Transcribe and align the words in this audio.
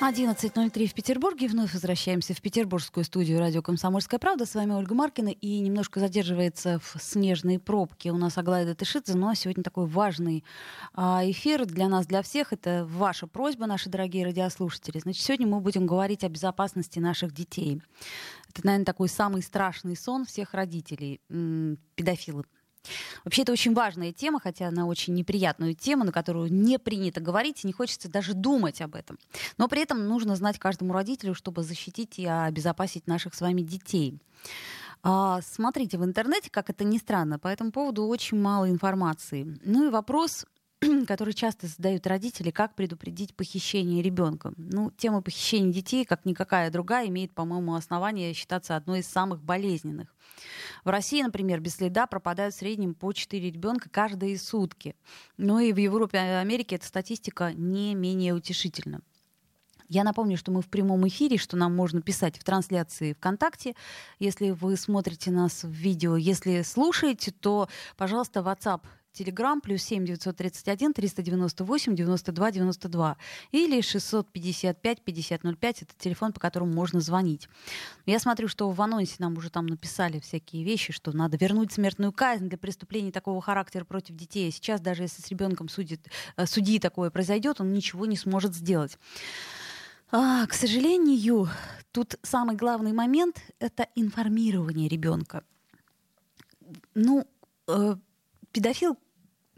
11.03 0.00 0.86
в 0.88 0.94
Петербурге. 0.94 1.48
Вновь 1.48 1.72
возвращаемся 1.72 2.34
в 2.34 2.42
петербургскую 2.42 3.02
студию 3.02 3.38
радио 3.38 3.62
«Комсомольская 3.62 4.20
правда». 4.20 4.44
С 4.44 4.54
вами 4.54 4.72
Ольга 4.72 4.94
Маркина. 4.94 5.30
И 5.30 5.58
немножко 5.60 6.00
задерживается 6.00 6.78
в 6.80 6.96
снежной 7.00 7.58
пробке 7.58 8.12
у 8.12 8.18
нас 8.18 8.36
Аглая 8.36 8.66
Датышидзе. 8.66 9.14
Но 9.14 9.32
сегодня 9.32 9.64
такой 9.64 9.86
важный 9.86 10.44
а, 10.92 11.22
эфир 11.24 11.64
для 11.64 11.88
нас, 11.88 12.06
для 12.06 12.20
всех. 12.20 12.52
Это 12.52 12.86
ваша 12.86 13.26
просьба, 13.26 13.64
наши 13.64 13.88
дорогие 13.88 14.26
радиослушатели. 14.26 14.98
Значит, 14.98 15.22
сегодня 15.22 15.46
мы 15.46 15.60
будем 15.60 15.86
говорить 15.86 16.24
о 16.24 16.28
безопасности 16.28 16.98
наших 16.98 17.32
детей. 17.32 17.80
Это, 18.50 18.66
наверное, 18.66 18.84
такой 18.84 19.08
самый 19.08 19.42
страшный 19.42 19.96
сон 19.96 20.26
всех 20.26 20.52
родителей. 20.52 21.22
Педофилы 21.94 22.44
Вообще 23.24 23.42
это 23.42 23.52
очень 23.52 23.74
важная 23.74 24.12
тема, 24.12 24.40
хотя 24.40 24.68
она 24.68 24.86
очень 24.86 25.14
неприятную 25.14 25.74
тему, 25.74 26.04
на 26.04 26.12
которую 26.12 26.52
не 26.52 26.78
принято 26.78 27.20
говорить, 27.20 27.64
и 27.64 27.66
не 27.66 27.72
хочется 27.72 28.08
даже 28.08 28.34
думать 28.34 28.80
об 28.80 28.94
этом. 28.94 29.18
Но 29.58 29.68
при 29.68 29.82
этом 29.82 30.06
нужно 30.06 30.36
знать 30.36 30.58
каждому 30.58 30.92
родителю, 30.92 31.34
чтобы 31.34 31.62
защитить 31.62 32.18
и 32.18 32.26
обезопасить 32.26 33.06
наших 33.06 33.34
с 33.34 33.40
вами 33.40 33.62
детей. 33.62 34.18
А, 35.02 35.40
смотрите 35.42 35.98
в 35.98 36.04
интернете, 36.04 36.50
как 36.50 36.70
это 36.70 36.82
ни 36.82 36.98
странно, 36.98 37.38
по 37.38 37.48
этому 37.48 37.70
поводу 37.70 38.06
очень 38.06 38.40
мало 38.40 38.68
информации. 38.68 39.58
Ну 39.64 39.86
и 39.86 39.90
вопрос, 39.90 40.46
который 41.06 41.32
часто 41.32 41.66
задают 41.66 42.06
родители, 42.06 42.50
как 42.50 42.74
предупредить 42.74 43.34
похищение 43.34 44.02
ребенка. 44.02 44.52
Ну, 44.56 44.90
тема 44.90 45.22
похищения 45.22 45.72
детей, 45.72 46.04
как 46.04 46.24
никакая 46.24 46.70
другая, 46.70 47.08
имеет, 47.08 47.32
по-моему, 47.32 47.74
основание 47.74 48.34
считаться 48.34 48.76
одной 48.76 49.00
из 49.00 49.06
самых 49.06 49.42
болезненных. 49.42 50.14
В 50.84 50.90
России, 50.90 51.22
например, 51.22 51.60
без 51.60 51.76
следа 51.76 52.06
пропадают 52.06 52.54
в 52.54 52.58
среднем 52.58 52.94
по 52.94 53.12
4 53.12 53.50
ребенка 53.50 53.88
каждые 53.88 54.38
сутки. 54.38 54.94
Ну 55.38 55.58
и 55.58 55.72
в 55.72 55.78
Европе 55.78 56.18
и 56.18 56.20
Америке 56.20 56.76
эта 56.76 56.86
статистика 56.86 57.52
не 57.54 57.94
менее 57.94 58.34
утешительна. 58.34 59.00
Я 59.88 60.02
напомню, 60.02 60.36
что 60.36 60.50
мы 60.50 60.62
в 60.62 60.68
прямом 60.68 61.06
эфире, 61.06 61.38
что 61.38 61.56
нам 61.56 61.74
можно 61.74 62.02
писать 62.02 62.36
в 62.36 62.44
трансляции 62.44 63.12
ВКонтакте. 63.12 63.76
Если 64.18 64.50
вы 64.50 64.76
смотрите 64.76 65.30
нас 65.30 65.62
в 65.62 65.70
видео, 65.70 66.16
если 66.16 66.62
слушаете, 66.62 67.30
то, 67.30 67.68
пожалуйста, 67.96 68.40
WhatsApp 68.40 68.82
Телеграм 69.16 69.62
плюс 69.62 69.82
7 69.82 70.04
931 70.04 70.92
398 70.92 71.94
92 71.94 72.50
92 72.52 73.16
или 73.50 73.80
655 73.80 75.00
5005 75.00 75.82
это 75.82 75.94
телефон, 75.98 76.34
по 76.34 76.40
которому 76.40 76.70
можно 76.74 77.00
звонить. 77.00 77.48
Я 78.04 78.18
смотрю, 78.18 78.46
что 78.46 78.68
в 78.68 78.82
анонсе 78.82 79.14
нам 79.20 79.38
уже 79.38 79.48
там 79.48 79.66
написали 79.66 80.20
всякие 80.20 80.64
вещи, 80.64 80.92
что 80.92 81.12
надо 81.12 81.38
вернуть 81.38 81.72
смертную 81.72 82.12
казнь 82.12 82.50
для 82.50 82.58
преступлений 82.58 83.10
такого 83.10 83.40
характера 83.40 83.86
против 83.86 84.16
детей. 84.16 84.50
Сейчас 84.52 84.82
даже 84.82 85.04
если 85.04 85.22
с 85.22 85.28
ребенком 85.28 85.70
судит, 85.70 86.10
э, 86.36 86.44
судьи 86.44 86.78
такое 86.78 87.08
произойдет, 87.08 87.58
он 87.62 87.72
ничего 87.72 88.04
не 88.04 88.18
сможет 88.18 88.54
сделать. 88.54 88.98
А, 90.10 90.46
к 90.46 90.52
сожалению, 90.52 91.48
тут 91.90 92.16
самый 92.22 92.54
главный 92.54 92.92
момент— 92.92 93.40
это 93.60 93.88
информирование 93.94 94.90
ребенка. 94.90 95.42
Ну, 96.94 97.26
э, 97.66 97.96
педофил 98.52 98.98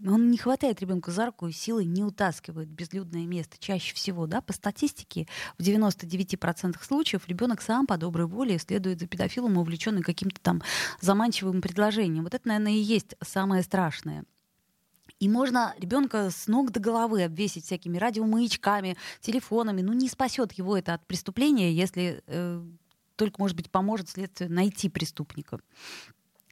он 0.04 0.30
не 0.30 0.38
хватает 0.38 0.80
ребенка 0.80 1.10
за 1.10 1.27
руку 1.27 1.48
и 1.48 1.52
силой 1.52 1.84
не 1.84 2.04
утаскивает 2.04 2.68
безлюдное 2.68 3.27
место. 3.27 3.56
Чаще 3.58 3.94
всего, 3.94 4.27
да, 4.27 4.40
по 4.40 4.52
статистике, 4.52 5.27
в 5.58 5.62
99% 5.62 6.77
случаев 6.82 7.27
ребенок 7.27 7.60
сам 7.60 7.86
по 7.86 7.96
доброй 7.96 8.27
воле 8.27 8.58
следует 8.58 9.00
за 9.00 9.06
педофилом, 9.06 9.58
увлеченный 9.58 10.02
каким-то 10.02 10.40
там 10.40 10.62
заманчивым 11.00 11.61
предложением. 11.61 12.24
Вот 12.24 12.34
это, 12.34 12.46
наверное, 12.48 12.73
и 12.73 12.80
есть 12.80 13.17
самое 13.23 13.62
страшное. 13.62 14.24
И 15.20 15.28
можно 15.28 15.74
ребенка 15.78 16.30
с 16.30 16.46
ног 16.46 16.70
до 16.70 16.78
головы 16.78 17.24
обвесить 17.24 17.64
всякими 17.64 17.98
радиомаячками, 17.98 18.96
телефонами. 19.20 19.83
Ну, 19.83 19.92
не 19.92 20.08
спасет 20.08 20.52
его 20.52 20.77
это 20.77 20.94
от 20.94 21.06
преступления, 21.06 21.73
если 21.73 22.23
э, 22.27 22.62
только, 23.17 23.40
может 23.40 23.56
быть, 23.56 23.70
поможет 23.70 24.08
следствию 24.08 24.52
найти 24.52 24.89
преступника. 24.89 25.58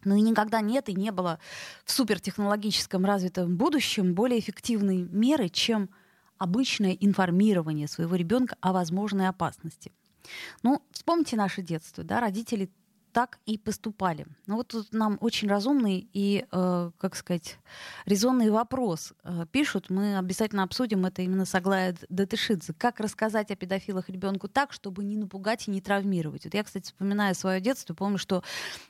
Ну 0.04 0.14
и 0.14 0.20
никогда 0.20 0.60
нет 0.60 0.88
и 0.88 0.94
не 0.94 1.10
было 1.10 1.38
в 1.84 1.92
супертехнологическом 1.92 3.04
развитом 3.04 3.56
будущем 3.56 4.14
более 4.14 4.38
эффективной 4.38 5.02
меры, 5.02 5.48
чем 5.48 5.90
обычное 6.38 6.92
информирование 6.92 7.88
своего 7.88 8.14
ребенка 8.14 8.56
о 8.60 8.72
возможной 8.72 9.28
опасности. 9.28 9.92
Ну, 10.62 10.82
вспомните 10.90 11.36
наше 11.36 11.62
детство, 11.62 12.04
да, 12.04 12.20
родители 12.20 12.70
так 13.16 13.38
и 13.46 13.56
поступали. 13.56 14.26
Ну 14.46 14.56
вот 14.56 14.68
тут 14.68 14.92
нам 14.92 15.16
очень 15.22 15.48
разумный 15.48 16.06
и, 16.12 16.44
э, 16.52 16.90
как 16.98 17.16
сказать, 17.16 17.56
резонный 18.04 18.50
вопрос 18.50 19.14
э, 19.24 19.46
пишут. 19.50 19.88
Мы 19.88 20.18
обязательно 20.18 20.64
обсудим 20.64 21.06
это 21.06 21.22
именно 21.22 21.46
с 21.46 21.54
Аглая 21.54 21.96
Датышидзе. 22.10 22.74
Как 22.74 23.00
рассказать 23.00 23.50
о 23.50 23.56
педофилах 23.56 24.10
ребенку 24.10 24.48
так, 24.48 24.70
чтобы 24.70 25.02
не 25.02 25.16
напугать 25.16 25.66
и 25.66 25.70
не 25.70 25.80
травмировать? 25.80 26.44
Вот 26.44 26.52
я, 26.52 26.62
кстати, 26.62 26.84
вспоминаю 26.84 27.34
свое 27.34 27.58
детство, 27.58 27.94
помню, 27.94 28.18
что 28.18 28.42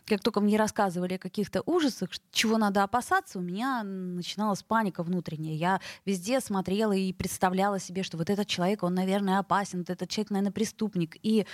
как 0.07 0.21
только 0.23 0.41
мне 0.41 0.57
рассказывали 0.57 1.15
о 1.15 1.19
каких-то 1.19 1.61
ужасах, 1.61 2.11
чего 2.33 2.59
надо 2.59 2.83
опасаться, 2.83 3.39
у 3.39 3.43
меня 3.43 3.85
начиналась 3.85 4.65
паника 4.65 5.05
внутренняя. 5.05 5.55
Я 5.55 5.81
везде 6.05 6.41
смотрела 6.41 6.95
и 6.95 7.13
представляла 7.13 7.79
себе, 7.79 8.03
что 8.03 8.17
вот 8.17 8.29
этот 8.29 8.49
человек, 8.49 8.83
он, 8.83 8.95
наверное, 8.95 9.39
опасен, 9.39 9.79
вот 9.79 9.91
этот 9.91 10.09
человек, 10.11 10.31
наверное, 10.31 10.53
преступник. 10.53 11.17
И 11.23 11.47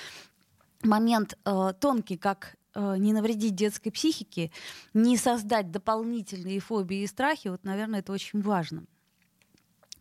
момент 0.82 1.38
э, 1.44 1.72
тонкий, 1.78 2.16
как 2.16 2.56
не 2.74 3.12
навредить 3.12 3.54
детской 3.54 3.90
психике, 3.90 4.50
не 4.94 5.16
создать 5.16 5.70
дополнительные 5.70 6.60
фобии 6.60 7.02
и 7.02 7.06
страхи, 7.06 7.48
вот, 7.48 7.64
наверное, 7.64 8.00
это 8.00 8.12
очень 8.12 8.40
важно. 8.40 8.84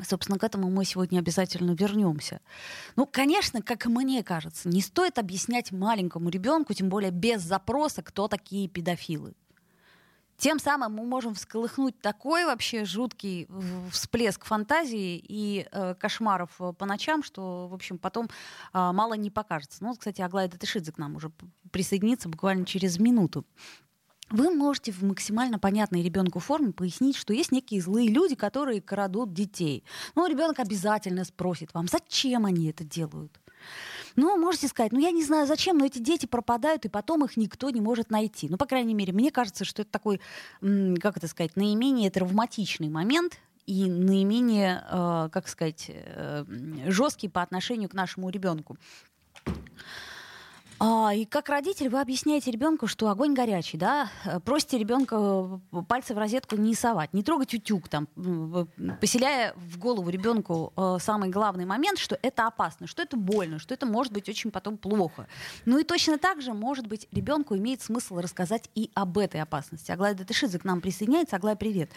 Собственно, 0.04 0.40
к 0.40 0.44
этому 0.44 0.70
мы 0.70 0.84
сегодня 0.86 1.20
обязательно 1.20 1.72
вернемся. 1.72 2.42
Ну, 2.96 3.06
конечно, 3.06 3.62
как 3.62 3.86
мне 3.86 4.24
кажется, 4.24 4.68
не 4.68 4.82
стоит 4.82 5.20
объяснять 5.20 5.72
маленькому 5.72 6.30
ребенку, 6.30 6.74
тем 6.74 6.90
более 6.90 7.12
без 7.12 7.42
запроса, 7.42 8.02
кто 8.02 8.28
такие 8.28 8.68
педофилы. 8.68 9.34
Тем 10.38 10.58
самым 10.58 10.96
мы 10.96 11.06
можем 11.06 11.36
всколыхнуть 11.36 12.02
такой 12.02 12.46
вообще 12.46 12.84
жуткий 12.84 13.48
всплеск 13.92 14.44
фантазии 14.44 15.24
и 15.24 15.68
э, 15.72 15.94
кошмаров 15.94 16.50
э, 16.60 16.74
по 16.74 16.88
ночам, 16.88 17.22
что, 17.22 17.68
в 17.68 17.76
общем, 17.76 18.00
потом 18.00 18.26
э, 18.26 18.30
мало 18.74 19.14
не 19.14 19.30
покажется. 19.30 19.84
Ну, 19.84 19.90
вот, 19.90 20.00
кстати, 20.00 20.20
Аглая 20.22 20.48
Датышидзе 20.48 20.94
к 20.94 20.98
нам 20.98 21.16
уже 21.16 21.32
присоединится 21.72 22.30
буквально 22.30 22.66
через 22.66 23.00
минуту. 23.00 23.46
Вы 24.30 24.50
можете 24.50 24.92
в 24.94 25.02
максимально 25.04 25.60
понятной 25.60 26.02
ребенку 26.02 26.40
форме 26.40 26.72
пояснить, 26.72 27.18
что 27.18 27.34
есть 27.34 27.52
некие 27.52 27.82
злые 27.82 28.10
люди, 28.10 28.36
которые 28.36 28.82
крадут 28.82 29.34
детей. 29.34 29.84
Ну, 30.16 30.26
ребенок 30.26 30.60
обязательно 30.60 31.26
спросит 31.26 31.74
вам, 31.74 31.88
зачем 31.88 32.46
они 32.46 32.70
это 32.70 32.86
делают. 32.86 33.40
Ну, 34.16 34.38
можете 34.38 34.68
сказать, 34.68 34.92
ну 34.92 35.00
я 35.00 35.12
не 35.12 35.24
знаю 35.24 35.48
зачем, 35.48 35.78
но 35.78 35.86
эти 35.86 36.00
дети 36.00 36.26
пропадают, 36.26 36.86
и 36.86 36.90
потом 36.90 37.26
их 37.26 37.38
никто 37.38 37.70
не 37.70 37.82
может 37.82 38.10
найти. 38.10 38.48
Ну, 38.50 38.58
по 38.58 38.66
крайней 38.66 38.94
мере, 38.94 39.14
мне 39.14 39.32
кажется, 39.32 39.66
что 39.66 39.82
это 39.82 39.92
такой, 39.92 40.22
как 40.60 41.18
это 41.18 41.28
сказать, 41.28 41.56
наименее 41.56 42.10
травматичный 42.10 42.90
момент, 42.90 43.38
и 43.68 43.90
наименее, 43.90 44.84
э, 44.90 45.30
как 45.32 45.48
сказать, 45.48 45.86
э, 45.88 46.46
жесткий 46.88 47.30
по 47.30 47.42
отношению 47.42 47.90
к 47.90 47.94
нашему 47.94 48.30
ребенку. 48.30 48.78
А, 50.84 51.14
и 51.14 51.26
как 51.26 51.48
родитель 51.50 51.90
вы 51.90 52.02
объясняете 52.02 52.50
ребенку, 52.50 52.88
что 52.88 53.10
огонь 53.10 53.36
горячий, 53.36 53.78
да, 53.78 54.10
э, 54.26 54.40
просите 54.40 54.80
ребенка 54.80 55.62
э, 55.72 55.82
пальцы 55.88 56.16
в 56.16 56.18
розетку 56.18 56.56
не 56.56 56.74
совать, 56.74 57.14
не 57.14 57.22
трогать 57.22 57.54
утюг, 57.54 57.88
там, 57.88 58.08
поселяя 59.00 59.54
в 59.58 59.78
голову 59.78 60.10
ребенку 60.10 60.74
э, 60.76 60.98
самый 61.00 61.30
главный 61.30 61.66
момент, 61.66 62.00
что 62.00 62.18
это 62.24 62.48
опасно, 62.48 62.88
что 62.88 63.04
это 63.04 63.16
больно, 63.16 63.60
что 63.60 63.76
это 63.76 63.86
может 63.86 64.12
быть 64.12 64.28
очень 64.28 64.50
потом 64.50 64.76
плохо. 64.76 65.28
Ну 65.66 65.78
и 65.78 65.84
точно 65.84 66.18
так 66.18 66.42
же, 66.42 66.56
может 66.56 66.88
быть, 66.88 67.08
ребенку 67.12 67.56
имеет 67.56 67.84
смысл 67.84 68.18
рассказать 68.18 68.68
и 68.74 68.90
об 68.96 69.20
этой 69.20 69.40
опасности. 69.40 69.92
Аглая 69.92 70.16
Датышидзе 70.16 70.58
к 70.58 70.64
нам 70.64 70.82
присоединяется. 70.82 71.36
Аглая, 71.36 71.56
привет. 71.56 71.92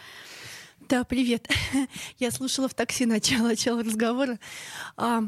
Да, 0.87 1.03
привет. 1.03 1.47
Я 2.19 2.29
слушала 2.29 2.67
в 2.67 2.75
такси 2.75 3.07
начало, 3.07 3.47
начало 3.47 3.83
разговора. 3.83 4.37
А, 4.97 5.23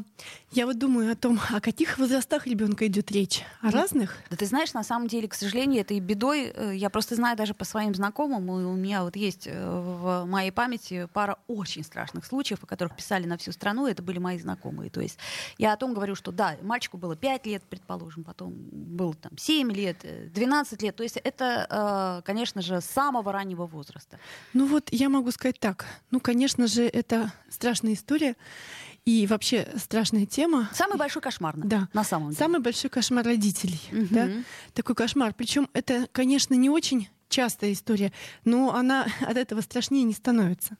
я 0.50 0.64
вот 0.64 0.78
думаю 0.78 1.12
о 1.12 1.14
том, 1.14 1.38
о 1.50 1.60
каких 1.60 1.98
возрастах 1.98 2.46
ребенка 2.46 2.86
идет 2.86 3.10
речь. 3.12 3.42
О 3.60 3.70
разных? 3.70 4.16
Да 4.30 4.36
ты 4.36 4.46
знаешь, 4.46 4.72
на 4.72 4.82
самом 4.82 5.06
деле, 5.06 5.28
к 5.28 5.34
сожалению, 5.34 5.82
это 5.82 5.92
и 5.92 6.00
бедой. 6.00 6.52
Э, 6.54 6.74
я 6.74 6.88
просто 6.88 7.16
знаю 7.16 7.36
даже 7.36 7.52
по 7.52 7.66
своим 7.66 7.94
знакомым, 7.94 8.48
у 8.48 8.74
меня 8.74 9.02
вот 9.02 9.14
есть 9.14 9.46
э, 9.46 9.52
в 9.52 10.24
моей 10.24 10.50
памяти 10.50 11.06
пара 11.12 11.38
очень 11.48 11.84
страшных 11.84 12.24
случаев, 12.24 12.60
о 12.62 12.66
которых 12.66 12.96
писали 12.96 13.26
на 13.26 13.36
всю 13.36 13.52
страну, 13.52 13.86
это 13.86 14.02
были 14.02 14.18
мои 14.18 14.38
знакомые. 14.38 14.88
То 14.88 15.02
есть 15.02 15.18
я 15.58 15.74
о 15.74 15.76
том 15.76 15.92
говорю, 15.92 16.14
что 16.14 16.32
да, 16.32 16.56
мальчику 16.62 16.96
было 16.96 17.14
5 17.14 17.46
лет, 17.46 17.62
предположим, 17.68 18.24
потом 18.24 18.54
было 18.72 19.12
там 19.12 19.36
7 19.36 19.70
лет, 19.70 19.98
12 20.32 20.82
э, 20.82 20.86
лет. 20.86 20.96
То 20.96 21.02
есть 21.02 21.18
это, 21.18 22.22
конечно 22.24 22.62
же, 22.62 22.80
с 22.80 22.86
самого 22.86 23.32
раннего 23.32 23.66
возраста. 23.66 24.18
Ну 24.54 24.66
вот 24.66 24.88
я 24.92 25.10
могу 25.10 25.30
сказать, 25.30 25.47
сказать 25.48 25.60
так. 25.60 25.86
Ну, 26.10 26.20
конечно 26.20 26.66
же, 26.66 26.82
это 26.82 27.32
страшная 27.48 27.94
история. 27.94 28.36
И 29.04 29.26
вообще 29.26 29.66
страшная 29.76 30.26
тема. 30.26 30.68
Самый 30.74 30.98
большой 30.98 31.22
кошмар, 31.22 31.54
да. 31.56 31.88
на 31.94 32.04
самом 32.04 32.30
деле. 32.30 32.38
Самый 32.38 32.60
большой 32.60 32.90
кошмар 32.90 33.24
родителей. 33.24 33.80
Мгм. 33.90 34.08
Да? 34.10 34.28
Такой 34.74 34.94
кошмар. 34.94 35.32
Причем 35.32 35.68
это, 35.72 36.06
конечно, 36.12 36.54
не 36.54 36.68
очень 36.68 37.08
частая 37.30 37.72
история, 37.72 38.12
но 38.44 38.74
она 38.74 39.06
от 39.20 39.36
этого 39.36 39.62
страшнее 39.62 40.04
не 40.04 40.12
становится. 40.12 40.76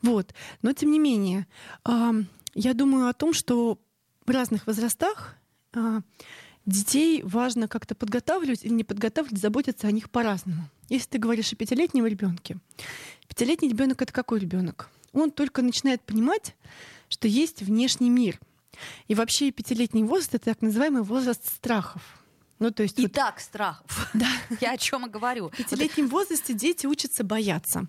Вот. 0.00 0.32
Но 0.62 0.72
тем 0.72 0.92
не 0.92 1.00
менее, 1.00 1.46
я 1.84 2.74
думаю 2.74 3.08
о 3.08 3.12
том, 3.14 3.32
что 3.32 3.80
в 4.24 4.30
разных 4.30 4.68
возрастах 4.68 5.34
а, 5.74 6.02
детей 6.66 7.22
важно 7.24 7.66
как-то 7.66 7.96
подготавливать 7.96 8.64
или 8.64 8.72
не 8.72 8.84
подготавливать, 8.84 9.40
заботиться 9.40 9.88
о 9.88 9.90
них 9.90 10.10
по-разному. 10.10 10.68
Если 10.88 11.08
ты 11.08 11.18
говоришь 11.18 11.52
о 11.52 11.56
пятилетнем 11.56 12.06
ребенке, 12.06 12.58
пятилетний 13.32 13.70
ребенок 13.70 14.02
это 14.02 14.12
какой 14.12 14.40
ребенок? 14.40 14.90
Он 15.14 15.30
только 15.30 15.62
начинает 15.62 16.02
понимать, 16.02 16.54
что 17.08 17.28
есть 17.28 17.62
внешний 17.62 18.10
мир. 18.10 18.38
И 19.08 19.14
вообще 19.14 19.50
пятилетний 19.50 20.02
возраст 20.02 20.34
это 20.34 20.46
так 20.46 20.60
называемый 20.60 21.02
возраст 21.02 21.46
страхов. 21.46 22.02
Ну, 22.58 22.70
то 22.70 22.82
есть 22.82 22.98
И 22.98 23.02
вот 23.02 23.12
так 23.12 23.40
страхов. 23.40 24.10
Да. 24.14 24.28
Я 24.60 24.72
о 24.72 24.76
чем 24.76 25.06
и 25.06 25.10
говорю. 25.10 25.48
в 25.48 25.56
пятилетнем 25.56 26.08
возрасте 26.08 26.52
дети 26.52 26.86
учатся 26.86 27.24
бояться. 27.24 27.86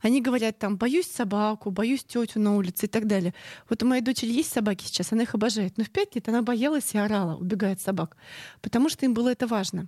Они 0.00 0.20
говорят 0.22 0.58
там, 0.58 0.76
боюсь 0.76 1.06
собаку, 1.06 1.70
боюсь 1.70 2.02
тетю 2.02 2.40
на 2.40 2.56
улице 2.56 2.86
и 2.86 2.88
так 2.88 3.06
далее. 3.06 3.34
Вот 3.68 3.82
у 3.82 3.86
моей 3.86 4.02
дочери 4.02 4.30
есть 4.30 4.50
собаки 4.50 4.84
сейчас, 4.84 5.12
она 5.12 5.22
их 5.22 5.34
обожает. 5.34 5.76
Но 5.76 5.84
в 5.84 5.90
пять 5.90 6.14
лет 6.14 6.28
она 6.28 6.42
боялась 6.42 6.94
и 6.94 6.98
орала, 6.98 7.36
убегая 7.36 7.74
от 7.74 7.80
собак, 7.80 8.16
потому 8.62 8.88
что 8.88 9.04
им 9.04 9.14
было 9.14 9.28
это 9.28 9.46
важно. 9.46 9.86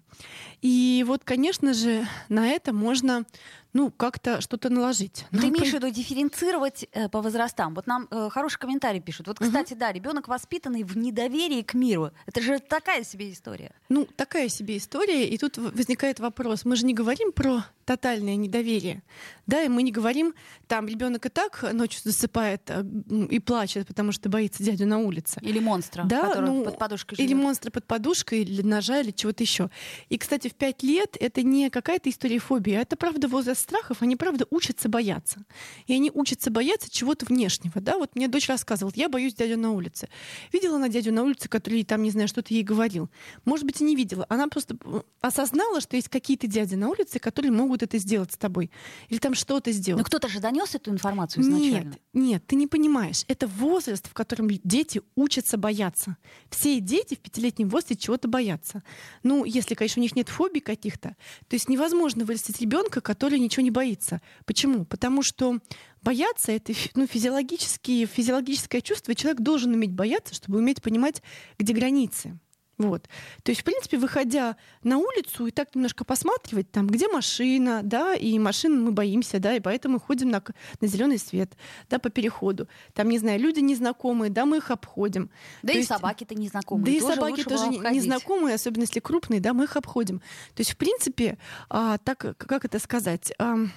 И 0.61 1.03
вот, 1.07 1.25
конечно 1.25 1.73
же, 1.75 2.07
на 2.29 2.47
это 2.47 2.73
можно 2.73 3.25
ну, 3.73 3.91
как-то 3.91 4.41
что-то 4.41 4.71
наложить. 4.71 5.27
Ты 5.31 5.37
Ну, 5.39 5.49
имеешь 5.49 5.71
в 5.71 5.75
виду 5.75 5.91
дифференцировать 5.91 6.87
э, 6.93 7.09
по 7.09 7.21
возрастам. 7.21 7.75
Вот 7.75 7.87
нам 7.87 8.09
э, 8.11 8.29
хороший 8.31 8.59
комментарий 8.59 9.01
пишут. 9.01 9.27
Вот, 9.27 9.39
кстати, 9.39 9.75
да, 9.75 9.93
ребенок 9.93 10.29
воспитанный 10.29 10.83
в 10.85 10.97
недоверии 10.97 11.63
к 11.63 11.75
миру. 11.75 12.11
Это 12.27 12.41
же 12.41 12.59
такая 12.59 13.05
себе 13.05 13.33
история. 13.33 13.73
Ну, 13.89 14.07
такая 14.17 14.49
себе 14.49 14.77
история, 14.77 15.29
и 15.29 15.39
тут 15.39 15.59
возникает 15.59 16.21
вопрос. 16.21 16.65
Мы 16.65 16.77
же 16.77 16.87
не 16.87 16.95
говорим 16.95 17.33
про 17.33 17.65
тотальное 17.85 18.37
недоверие, 18.37 19.03
да, 19.49 19.63
и 19.65 19.69
мы 19.69 19.83
не 19.83 19.91
говорим, 19.91 20.35
там 20.69 20.87
ребенок 20.87 21.27
и 21.27 21.29
так 21.31 21.65
ночью 21.73 22.01
засыпает 22.05 22.71
м, 22.71 23.25
и 23.25 23.41
плачет, 23.41 23.89
потому 23.89 24.13
что 24.13 24.29
боится 24.29 24.63
дядю 24.63 24.87
на 24.87 24.99
улице. 24.99 25.41
Или 25.43 25.59
монстра, 25.59 26.05
Да, 26.05 26.29
который 26.29 26.51
ну, 26.51 26.65
под 26.65 26.79
подушкой 26.79 27.17
Или 27.19 27.29
живет. 27.29 27.43
монстра 27.43 27.71
под 27.73 27.87
подушкой, 27.87 28.43
или 28.43 28.63
ножа, 28.63 29.01
или 29.01 29.11
чего-то 29.11 29.43
еще. 29.43 29.71
И, 30.11 30.19
кстати, 30.19 30.49
в 30.49 30.55
пять 30.55 30.83
лет 30.83 31.17
это 31.19 31.43
не 31.43 31.71
какая-то 31.71 32.11
история 32.11 32.39
фобии, 32.39 32.75
а 32.75 32.83
это 32.83 32.97
правда 32.97 33.27
возраст 33.27 33.63
страхов, 33.63 34.03
они 34.03 34.15
правда 34.17 34.47
учатся 34.51 34.89
бояться. 34.89 35.41
И 35.87 35.95
они 35.95 36.11
учатся 36.13 36.51
бояться 36.51 36.91
чего-то 36.91 37.25
внешнего. 37.27 37.81
Да? 37.81 37.97
Вот 37.97 38.15
мне 38.15 38.29
дочь 38.29 38.49
рассказывала, 38.49 38.93
я 38.95 39.09
боюсь 39.09 39.35
дядю 39.35 39.57
на 39.59 39.73
улице. 39.73 40.09
Видела 40.53 40.77
она 40.77 40.89
дядю 40.89 41.13
на 41.13 41.23
улице, 41.23 41.49
который 41.49 41.83
там, 41.85 42.03
не 42.03 42.11
знаю, 42.11 42.29
что-то 42.29 42.53
ей 42.53 42.63
говорил. 42.63 43.09
Может 43.47 43.65
быть, 43.65 43.81
и 43.81 43.85
не 43.85 43.97
видела. 43.97 44.27
Она 44.29 44.49
просто 44.49 44.77
осознала, 45.23 45.81
что 45.81 45.97
есть 45.97 46.09
какие-то 46.11 46.47
дяди 46.47 46.75
на 46.75 46.91
улице, 46.91 47.19
которые 47.19 47.51
могут 47.51 47.83
это 47.83 47.97
сделать 47.99 48.33
с 48.33 48.37
тобой. 48.37 48.71
Или 49.09 49.19
там 49.19 49.35
что-то 49.39 49.73
сделать. 49.73 50.01
Но 50.01 50.05
кто-то 50.05 50.29
же 50.29 50.41
донес 50.41 50.75
эту 50.75 50.91
информацию 50.91 51.43
изначально. 51.43 51.91
Нет, 51.91 52.01
нет, 52.13 52.47
ты 52.47 52.57
не 52.57 52.67
понимаешь. 52.67 53.25
Это 53.29 53.47
возраст, 53.47 54.07
в 54.07 54.13
котором 54.13 54.49
дети 54.51 55.01
учатся 55.15 55.57
бояться. 55.57 56.17
Все 56.51 56.81
дети 56.81 57.15
в 57.15 57.21
пятилетнем 57.21 57.69
возрасте 57.69 57.97
чего-то 57.97 58.29
боятся. 58.29 58.83
Ну, 59.23 59.45
если, 59.45 59.75
конечно, 59.75 60.01
у 60.01 60.03
них 60.03 60.15
нет 60.17 60.29
фобий 60.29 60.61
каких-то. 60.61 61.17
То 61.49 61.55
есть 61.55 61.69
невозможно 61.69 62.25
вырастить 62.25 62.61
ребенка, 62.61 63.01
который 63.01 63.39
ничего 63.39 63.63
не 63.63 63.71
боится. 63.71 64.21
Почему? 64.45 64.85
Потому 64.85 65.23
что 65.23 65.59
бояться 66.03 66.53
это 66.53 66.73
ну, 66.95 67.07
физиологические, 67.07 68.07
физиологическое 68.07 68.81
чувство, 68.81 69.13
и 69.13 69.17
человек 69.17 69.41
должен 69.41 69.73
уметь 69.73 69.93
бояться, 69.93 70.35
чтобы 70.35 70.59
уметь 70.59 70.83
понимать, 70.83 71.23
где 71.59 71.73
границы. 71.73 72.39
Вот. 72.79 73.09
То 73.43 73.51
есть, 73.51 73.63
в 73.63 73.65
принципе, 73.65 73.99
выходя 73.99 74.57
на 74.85 74.99
улицу 74.99 75.47
и 75.47 75.51
так 75.51 75.75
немножко 75.75 76.05
посматривать, 76.05 76.71
там, 76.71 76.87
где 76.87 77.09
машина, 77.09 77.81
да, 77.83 78.15
и 78.15 78.39
машин 78.39 78.85
мы 78.85 78.93
боимся, 78.93 79.41
да, 79.41 79.57
и 79.57 79.61
поэтому 79.61 79.99
ходим 79.99 80.31
на, 80.31 80.43
на 80.81 80.87
зеленый 80.87 81.19
свет, 81.19 81.57
да, 81.91 81.99
по 81.99 82.09
переходу. 82.09 82.69
Там, 82.95 83.09
не 83.09 83.19
знаю, 83.19 83.41
люди 83.41 83.59
незнакомые, 83.59 84.31
да, 84.31 84.47
мы 84.47 84.59
их 84.59 84.71
обходим. 84.71 85.29
Да 85.63 85.73
То 85.73 85.75
и 85.75 85.77
есть- 85.79 85.89
собаки-то 85.89 86.37
незнакомые. 86.37 86.85
да 86.87 86.91
и 86.93 87.01
тоже 87.01 87.15
собаки 87.17 87.43
тоже 87.43 87.65
обходить. 87.65 88.03
незнакомые, 88.03 88.55
особенно 88.55 88.83
если 88.83 89.01
крупные, 89.01 89.41
да, 89.41 89.53
мы 89.55 89.65
их 89.65 89.77
обходим. 89.77 90.21
То 90.55 90.61
есть, 90.61 90.71
в 90.73 90.77
принципе, 90.77 91.37
а, 91.69 91.99
так, 91.99 92.37
как 92.39 92.65
это 92.65 92.79
сказать, 92.79 93.33
ам, 93.39 93.73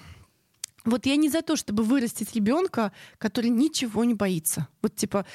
вот 0.86 1.06
я 1.06 1.16
не 1.16 1.30
за 1.30 1.42
то, 1.42 1.56
чтобы 1.56 1.84
вырастить 1.84 2.34
ребенка, 2.34 2.92
который 3.18 3.50
ничего 3.50 4.04
не 4.04 4.14
боится. 4.16 4.68
Вот 4.82 4.96
типа, 4.96 5.26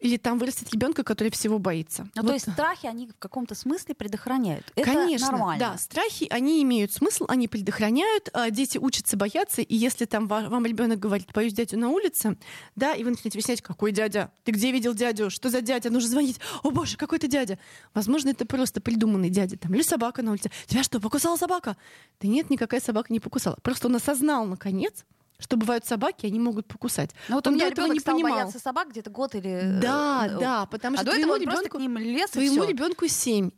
или 0.00 0.16
там 0.16 0.38
вырастить 0.38 0.72
ребенка, 0.72 1.04
который 1.04 1.30
всего 1.30 1.58
боится. 1.58 2.08
Ну, 2.16 2.22
Вот. 2.22 2.28
то 2.28 2.34
есть 2.34 2.52
страхи, 2.52 2.86
они 2.86 3.06
в 3.06 3.14
каком-то 3.18 3.54
смысле 3.54 3.94
предохраняют. 3.94 4.72
Это 4.74 4.92
Конечно, 4.92 5.30
нормально. 5.30 5.60
да, 5.72 5.78
страхи, 5.78 6.26
они 6.28 6.62
имеют 6.64 6.92
смысл, 6.92 7.24
они 7.28 7.46
предохраняют, 7.46 8.30
а 8.32 8.50
дети 8.50 8.78
учатся 8.78 9.16
бояться, 9.16 9.62
и 9.62 9.76
если 9.76 10.06
там 10.06 10.26
ва- 10.26 10.48
вам 10.48 10.66
ребенок 10.66 10.98
говорит, 10.98 11.28
боюсь 11.32 11.52
дядю 11.52 11.78
на 11.78 11.88
улице, 11.90 12.36
да, 12.74 12.94
и 12.94 13.04
вы 13.04 13.10
начинаете 13.10 13.38
объяснять, 13.38 13.62
какой 13.62 13.92
дядя, 13.92 14.32
ты 14.42 14.50
где 14.52 14.72
видел 14.72 14.92
дядю, 14.92 15.30
что 15.30 15.50
за 15.50 15.60
дядя, 15.60 15.90
нужно 15.90 16.10
звонить, 16.10 16.40
о 16.64 16.70
боже, 16.72 16.96
какой 16.96 17.20
ты 17.20 17.28
дядя. 17.28 17.58
Возможно, 17.94 18.30
это 18.30 18.44
просто 18.44 18.80
придуманный 18.80 19.30
дядя, 19.30 19.56
там, 19.56 19.72
или 19.72 19.82
собака 19.82 20.22
на 20.22 20.32
улице, 20.32 20.50
тебя 20.66 20.82
что, 20.82 20.98
покусала 21.00 21.36
собака? 21.36 21.76
Да 22.20 22.26
нет, 22.28 22.50
никакая 22.50 22.80
собака 22.80 23.12
не 23.12 23.20
покусала. 23.20 23.56
Просто 23.62 23.86
он 23.86 23.94
осознал, 23.96 24.46
наконец, 24.46 25.04
что 25.38 25.56
бывают 25.56 25.84
собаки, 25.86 26.26
они 26.26 26.38
могут 26.40 26.66
покусать. 26.66 27.10
Ну, 27.28 27.36
вот 27.36 27.46
у 27.46 27.50
Он 27.50 27.56
меня 27.56 27.66
до 27.66 27.72
этого 27.72 27.86
не 27.92 28.00
стал 28.00 28.14
понимал. 28.16 28.38
бояться 28.38 28.58
собак 28.58 28.90
где-то 28.90 29.10
год 29.10 29.34
или... 29.34 29.78
Да, 29.80 30.26
э, 30.28 30.38
да, 30.40 30.66
потому 30.66 30.96
А 30.96 31.02
что 31.02 31.10
твоему 31.10 31.36
ребенку 31.36 31.76
к 31.78 31.80
ним 31.80 31.98
лез 31.98 32.30
и 32.30 32.32
Твоему 32.34 32.62
всё. 32.62 32.68
ребенку 32.70 33.06
7. 33.06 33.50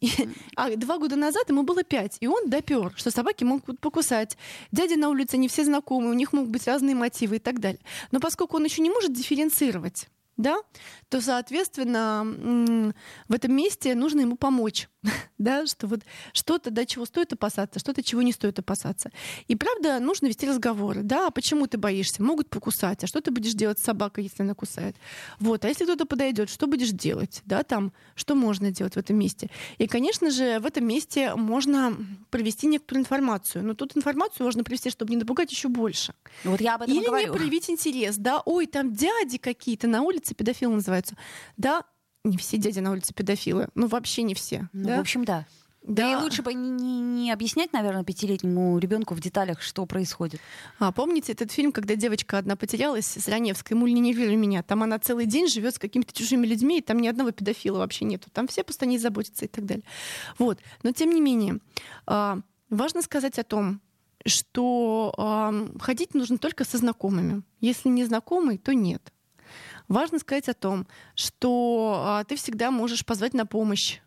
А 0.57 0.71
два 0.77 0.99
года 0.99 1.17
назад 1.17 1.49
ему 1.49 1.63
было 1.63 1.83
5. 1.85 2.19
И 2.21 2.27
он 2.27 2.49
допер, 2.51 2.93
что 2.97 3.11
собаки 3.11 3.45
могут 3.45 3.81
покусать. 3.81 4.37
Дяди 4.73 4.95
на 4.95 5.09
улице 5.09 5.37
не 5.37 5.49
все 5.49 5.65
знакомы, 5.65 6.11
у 6.11 6.15
них 6.15 6.33
могут 6.33 6.51
быть 6.51 6.67
разные 6.67 6.95
мотивы 6.95 7.37
и 7.37 7.41
так 7.41 7.61
далее. 7.61 7.81
Но 8.11 8.21
поскольку 8.21 8.57
он 8.57 8.65
еще 8.65 8.83
не 8.83 8.91
может 8.91 9.13
дифференцировать, 9.13 10.09
да, 10.37 10.57
то, 11.09 11.21
соответственно, 11.21 12.93
в 13.29 13.35
этом 13.35 13.53
месте 13.53 13.95
нужно 13.95 14.21
ему 14.21 14.37
помочь, 14.37 14.89
да, 15.39 15.67
что 15.67 15.87
вот 15.87 16.01
что-то, 16.33 16.71
да, 16.71 16.85
чего 16.85 17.05
стоит 17.05 17.33
опасаться, 17.33 17.79
что-то, 17.79 18.03
чего 18.03 18.23
не 18.23 18.33
стоит 18.33 18.59
опасаться. 18.59 19.11
И 19.47 19.55
правда, 19.55 20.01
нужно 20.01 20.27
вести 20.27 20.49
разговоры, 20.49 21.03
да, 21.03 21.29
а 21.29 21.31
почему 21.31 21.67
ты 21.67 21.79
боишься? 21.79 22.23
Могут 22.23 22.51
покусать, 22.51 23.05
а 23.05 23.07
что 23.07 23.21
ты 23.21 23.31
будешь 23.31 23.53
делать 23.53 23.79
с 23.79 23.85
собакой, 23.85 24.25
если 24.25 24.43
она 24.43 24.55
кусает? 24.55 24.97
Вот, 25.39 25.65
а 25.65 25.69
если 25.69 25.85
кто-то 25.85 26.05
подойдет, 26.05 26.51
что 26.51 26.67
будешь 26.67 26.91
делать, 26.91 27.43
да, 27.45 27.63
там, 27.63 27.93
что 28.15 28.35
можно 28.35 28.71
делать 28.71 28.95
в 28.95 28.99
этом 28.99 29.17
месте? 29.17 29.51
И, 29.79 29.87
конечно 29.87 30.31
же, 30.31 30.59
в 30.59 30.67
этом 30.67 30.87
месте 30.87 31.35
можно 31.35 31.97
провести 32.31 32.67
некоторую 32.67 33.03
информацию, 33.03 33.65
но 33.65 33.75
тут 33.75 33.97
информацию 33.97 34.45
можно 34.45 34.65
привести, 34.65 34.91
чтобы 34.91 35.11
не 35.11 35.17
напугать 35.17 35.51
еще 35.53 35.69
больше. 35.69 36.15
Вот 36.45 36.61
я 36.61 36.75
об 36.75 36.83
этом 36.83 36.95
Или 36.95 37.01
не 37.01 37.07
говорю. 37.07 37.35
проявить 37.35 37.71
интерес, 37.71 38.17
да, 38.17 38.41
ой, 38.45 38.67
там 38.67 38.93
дяди 38.93 39.39
какие-то 39.39 39.87
на 39.87 40.03
улице, 40.03 40.35
педофилы 40.35 40.75
называются. 40.75 41.17
Да, 41.57 41.85
не 42.25 42.37
все 42.37 42.59
дяди 42.59 42.81
на 42.81 42.91
улице 42.91 43.15
педофилы, 43.15 43.69
ну 43.75 43.87
вообще 43.87 44.23
не 44.23 44.35
все. 44.35 44.69
Ну, 44.73 44.89
да? 44.89 44.97
в 44.99 45.01
общем, 45.01 45.25
да. 45.25 45.47
Да. 45.83 46.13
и 46.13 46.17
лучше 46.17 46.43
бы 46.43 46.53
не, 46.53 46.71
не- 46.71 47.01
не 47.01 47.33
объяснять, 47.33 47.73
наверное, 47.73 48.05
пятилетнему 48.05 48.79
ребенку 48.79 49.15
в 49.15 49.21
деталях, 49.21 49.63
что 49.63 49.87
происходит. 49.87 50.41
А 50.79 50.93
помните 50.93 51.33
этот 51.33 51.51
фильм, 51.51 51.73
когда 51.73 51.95
девочка 51.95 52.37
одна 52.37 52.57
потерялась 52.57 53.07
с 53.07 53.27
Раневской, 53.29 53.75
«Муль, 53.77 53.95
не 53.95 54.01
нервируй 54.01 54.37
меня», 54.37 54.63
там 54.63 54.83
она 54.83 54.99
целый 54.99 55.25
день 55.25 55.49
живет 55.49 55.77
с 55.77 55.79
какими-то 55.79 56.13
чужими 56.13 56.47
людьми, 56.47 56.79
и 56.79 56.83
там 56.83 56.99
ни 56.99 57.09
одного 57.09 57.31
педофила 57.31 57.79
вообще 57.79 58.05
нету, 58.05 58.29
там 58.31 58.49
все 58.49 58.65
просто 58.65 58.85
о 58.85 58.89
ней 58.89 58.99
заботятся 58.99 59.47
и 59.47 59.49
так 59.49 59.65
далее. 59.65 59.85
Вот. 60.39 60.59
Но 60.83 60.93
тем 60.93 61.11
не 61.11 61.23
менее, 61.23 61.59
а, 62.07 62.41
важно 62.69 63.01
сказать 63.01 63.39
о 63.39 63.45
том, 63.45 63.81
что 64.27 65.15
ходить 65.81 66.13
нужно 66.13 66.39
только 66.39 66.65
со 66.65 66.77
знакомыми. 66.77 67.43
Если 67.61 67.89
не 67.89 68.05
знакомый, 68.05 68.59
то 68.59 68.75
нет. 68.75 69.13
Важно 69.89 70.19
сказать 70.19 70.49
о 70.49 70.55
том, 70.55 70.87
что 71.15 72.03
а, 72.07 72.25
ты 72.25 72.37
всегда 72.37 72.71
можешь 72.71 73.05
позвать 73.05 73.33
на 73.35 73.47
помощь 73.47 74.01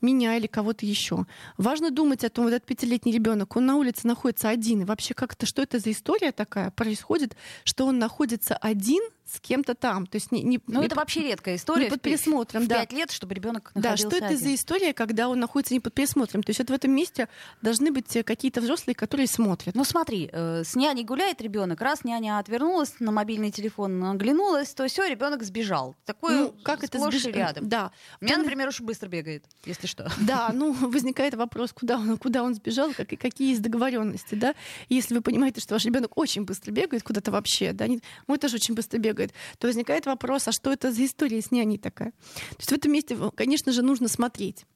меня 0.00 0.36
или 0.36 0.46
кого-то 0.46 0.86
еще. 0.86 1.26
Важно 1.56 1.90
думать 1.90 2.24
о 2.24 2.30
том, 2.30 2.44
вот 2.44 2.54
этот 2.54 2.66
пятилетний 2.66 3.12
ребенок, 3.12 3.56
он 3.56 3.66
на 3.66 3.76
улице 3.76 4.06
находится 4.06 4.48
один. 4.48 4.82
И 4.82 4.84
вообще 4.84 5.14
как-то, 5.14 5.46
что 5.46 5.62
это 5.62 5.78
за 5.78 5.90
история 5.92 6.32
такая 6.32 6.70
происходит, 6.70 7.36
что 7.64 7.86
он 7.86 7.98
находится 7.98 8.56
один 8.56 9.02
с 9.26 9.40
кем-то 9.40 9.74
там. 9.74 10.06
То 10.06 10.16
есть 10.16 10.32
не, 10.32 10.42
не, 10.42 10.58
Ну, 10.66 10.80
не 10.80 10.86
это 10.86 10.94
под- 10.94 11.02
вообще 11.04 11.20
редкая 11.22 11.56
история. 11.56 11.84
не 11.84 11.90
под 11.90 12.00
присмотром, 12.00 12.62
в 12.62 12.66
да. 12.66 12.76
пять 12.76 12.92
лет, 12.94 13.10
чтобы 13.10 13.34
ребенок 13.34 13.72
Да, 13.74 13.90
находился 13.90 14.08
что 14.08 14.16
это 14.16 14.26
один. 14.34 14.38
за 14.38 14.54
история, 14.54 14.92
когда 14.94 15.28
он 15.28 15.38
находится 15.38 15.74
не 15.74 15.80
под 15.80 15.92
присмотром? 15.92 16.42
То 16.42 16.48
есть 16.50 16.60
вот 16.60 16.70
в 16.70 16.72
этом 16.72 16.92
месте 16.92 17.28
должны 17.60 17.92
быть 17.92 18.14
э, 18.16 18.22
какие-то 18.22 18.62
взрослые, 18.62 18.94
которые 18.94 19.26
смотрят. 19.26 19.74
Ну 19.74 19.84
смотри, 19.84 20.30
э, 20.32 20.62
с 20.64 20.74
няней 20.76 21.04
гуляет 21.04 21.42
ребенок, 21.42 21.82
раз 21.82 22.04
няня 22.04 22.38
отвернулась, 22.38 22.94
на 23.00 23.12
мобильный 23.12 23.50
телефон 23.50 24.02
оглянулась, 24.02 24.72
то 24.72 24.86
все, 24.88 25.06
ребенок 25.06 25.42
сбежал. 25.42 25.94
Такое 26.06 26.36
ну, 26.44 26.54
как 26.62 26.82
это 26.82 26.98
сбеж- 26.98 27.30
рядом. 27.30 27.68
Да. 27.68 27.92
У 28.22 28.24
меня, 28.24 28.38
например, 28.38 28.68
очень 28.68 28.86
быстро 28.86 29.08
бегает, 29.08 29.44
если 29.66 29.86
что. 29.88 30.10
Да, 30.20 30.50
ну, 30.52 30.72
возникает 30.72 31.34
вопрос, 31.34 31.72
куда 31.72 31.96
он, 31.96 32.18
куда 32.18 32.42
он 32.42 32.54
сбежал, 32.54 32.92
как, 32.92 33.08
какие 33.08 33.50
есть 33.50 33.62
договоренности, 33.62 34.34
да. 34.34 34.54
Если 34.88 35.14
вы 35.14 35.22
понимаете, 35.22 35.60
что 35.60 35.74
ваш 35.74 35.84
ребенок 35.84 36.16
очень 36.16 36.44
быстро 36.44 36.70
бегает 36.70 37.02
куда-то 37.02 37.30
вообще, 37.30 37.72
да, 37.72 37.86
не, 37.88 38.00
мой 38.26 38.38
тоже 38.38 38.56
очень 38.56 38.74
быстро 38.74 38.98
бегает, 38.98 39.32
то 39.58 39.66
возникает 39.66 40.06
вопрос, 40.06 40.46
а 40.48 40.52
что 40.52 40.72
это 40.72 40.92
за 40.92 41.04
история 41.04 41.40
с 41.40 41.50
няней 41.50 41.78
такая? 41.78 42.12
То 42.50 42.56
есть 42.58 42.70
в 42.70 42.74
этом 42.74 42.92
месте, 42.92 43.16
конечно 43.34 43.72
же, 43.72 43.82
нужно 43.82 44.08
смотреть. 44.08 44.66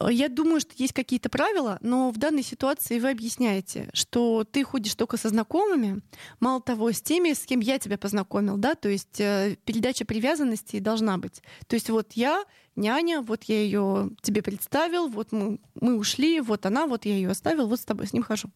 Я 0.00 0.28
думаю, 0.28 0.60
что 0.60 0.72
есть 0.76 0.92
какие-то 0.92 1.28
правила, 1.28 1.78
но 1.80 2.10
в 2.10 2.16
данной 2.16 2.42
ситуации 2.42 2.98
вы 2.98 3.10
объясняете, 3.10 3.88
что 3.92 4.44
ты 4.44 4.64
ходишь 4.64 4.96
только 4.96 5.16
со 5.16 5.28
знакомыми, 5.28 6.00
мало 6.40 6.60
того, 6.60 6.90
с 6.90 7.00
теми, 7.00 7.32
с 7.32 7.46
кем 7.46 7.60
я 7.60 7.78
тебя 7.78 7.96
познакомил, 7.96 8.56
да, 8.56 8.74
то 8.74 8.88
есть 8.88 9.20
э, 9.20 9.56
передача 9.64 10.04
привязанности 10.04 10.80
должна 10.80 11.16
быть. 11.16 11.42
То 11.68 11.74
есть 11.74 11.90
вот 11.90 12.14
я 12.14 12.44
няня, 12.76 13.20
вот 13.22 13.44
я 13.44 13.62
ее 13.62 14.10
тебе 14.22 14.42
представил, 14.42 15.08
вот 15.08 15.32
мы, 15.32 15.58
мы 15.80 15.96
ушли, 15.96 16.40
вот 16.40 16.66
она, 16.66 16.86
вот 16.86 17.04
я 17.04 17.14
ее 17.14 17.30
оставил, 17.30 17.66
вот 17.66 17.80
с 17.80 17.84
тобой 17.84 18.06
с 18.06 18.12
ним 18.12 18.22
хожу. 18.22 18.48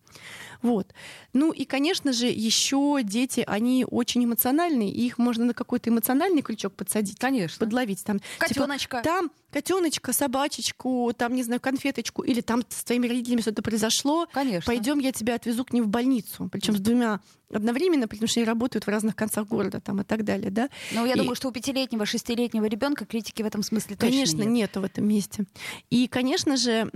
Вот. 0.63 0.93
Ну 1.33 1.53
и, 1.53 1.65
конечно 1.65 2.13
же, 2.13 2.27
еще 2.27 3.01
дети, 3.03 3.45
они 3.47 3.87
очень 3.89 4.25
эмоциональные, 4.25 4.91
и 4.91 5.07
их 5.07 5.19
можно 5.19 5.45
на 5.45 5.55
какой-то 5.55 5.91
эмоциональный 5.91 6.43
крючок 6.43 6.75
подсадить. 6.75 7.19
Конечно. 7.19 7.65
Подловить. 7.65 8.03
Там, 8.05 8.21
Котеночка. 8.39 8.99
Типа, 8.99 9.03
там 9.03 9.31
котеночка, 9.51 10.13
собачечку, 10.13 11.13
там, 11.17 11.35
не 11.35 11.43
знаю, 11.43 11.61
конфеточку, 11.61 12.23
или 12.23 12.41
там 12.41 12.63
с 12.69 12.85
твоими 12.85 13.09
родителями 13.09 13.41
что-то 13.41 13.63
произошло. 13.63 14.27
Конечно. 14.33 14.67
Пойдем, 14.67 14.99
я 14.99 15.13
тебя 15.13 15.35
отвезу 15.37 15.65
к 15.65 15.73
ним 15.73 15.85
в 15.85 15.89
больницу. 15.89 16.49
Причем 16.51 16.77
с 16.77 16.81
двумя 16.81 17.21
одновременно, 17.53 18.09
потому 18.09 18.29
что 18.29 18.41
они 18.41 18.47
работают 18.47 18.87
в 18.87 18.89
разных 18.89 19.17
концах 19.17 19.47
города 19.47 19.81
там, 19.81 20.01
и 20.01 20.05
так 20.05 20.25
далее. 20.25 20.51
Да? 20.51 20.69
Ну, 20.93 21.07
я 21.07 21.15
и... 21.15 21.17
думаю, 21.17 21.35
что 21.35 21.49
у 21.49 21.53
пятилетнего, 21.53 22.07
шестилетнего 22.07 22.67
ребенка 22.67 23.07
критики 23.07 23.43
в 23.43 23.47
этом 23.47 23.63
смысле 23.63 23.97
точно 23.97 24.11
Конечно, 24.11 24.43
нет. 24.43 24.49
нету 24.49 24.81
в 24.81 24.85
этом 24.85 25.07
месте. 25.07 25.45
И, 25.91 26.09
конечно 26.09 26.57
же, 26.57 26.91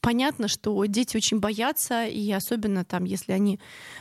понятно, 0.00 0.46
что 0.46 0.84
дети 0.84 1.16
очень 1.16 1.40
боятся, 1.40 2.06
и 2.06 2.30
особенно 2.30 2.84
там, 2.84 3.04
если 3.04 3.32
они... 3.32 3.58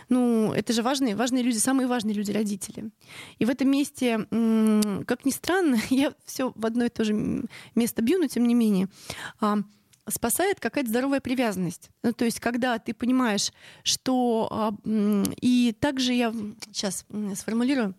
Ну, 0.10 0.54
это 0.54 0.72
же 0.72 0.84
важные, 0.84 1.16
важные 1.16 1.44
люди, 1.44 1.58
самые 1.58 1.88
важные 1.88 2.14
люди 2.14 2.32
родители. 2.32 2.92
И 3.40 3.46
в 3.46 3.50
этом 3.50 3.72
месте, 3.72 4.28
как 5.08 5.26
ни 5.26 5.32
странно, 5.32 5.80
я 5.90 6.14
все 6.26 6.52
в 6.56 6.66
одно 6.66 6.86
и 6.86 6.90
то 6.90 7.04
же 7.04 7.48
место 7.74 8.02
бью, 8.04 8.20
но 8.20 8.28
тем 8.28 8.48
не 8.48 8.54
менее, 8.54 8.88
а, 9.40 9.58
спасает 10.08 10.60
какая-то 10.60 10.90
здоровая 10.90 11.20
привязанность. 11.20 11.90
Ну, 12.04 12.14
то 12.14 12.26
есть, 12.26 12.40
когда 12.40 12.78
ты 12.80 12.94
понимаешь, 12.94 13.52
что... 13.84 14.48
А, 14.52 14.74
и 15.42 15.76
также 15.80 16.14
я 16.14 16.34
сейчас 16.72 17.06
сформулирую. 17.36 17.96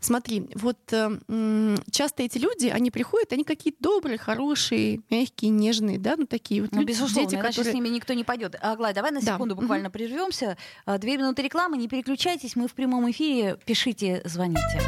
Смотри, 0.00 0.48
вот 0.54 0.78
э, 0.92 1.76
часто 1.90 2.22
эти 2.22 2.38
люди, 2.38 2.68
они 2.68 2.90
приходят, 2.90 3.32
они 3.32 3.44
какие-то 3.44 3.82
добрые, 3.82 4.16
хорошие, 4.16 5.00
мягкие, 5.10 5.50
нежные, 5.50 5.98
да, 5.98 6.14
ну 6.16 6.24
такие 6.24 6.62
вот 6.62 6.72
ну, 6.72 6.80
люди, 6.80 6.88
безусловно, 6.88 7.28
дети, 7.28 7.38
иначе 7.38 7.48
которые... 7.48 7.72
с 7.72 7.74
ними 7.74 7.88
никто 7.88 8.14
не 8.14 8.24
пойдет. 8.24 8.56
Аглая, 8.62 8.94
давай 8.94 9.10
на 9.10 9.20
секунду 9.20 9.54
да. 9.54 9.60
буквально 9.60 9.88
угу. 9.88 9.94
прервемся. 9.94 10.56
А, 10.86 10.96
две 10.96 11.18
минуты 11.18 11.42
рекламы, 11.42 11.76
не 11.76 11.86
переключайтесь, 11.86 12.56
мы 12.56 12.66
в 12.66 12.72
прямом 12.72 13.10
эфире. 13.10 13.58
Пишите, 13.66 14.22
звоните. 14.24 14.80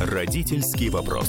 Родительский 0.00 0.88
вопрос. 0.88 1.28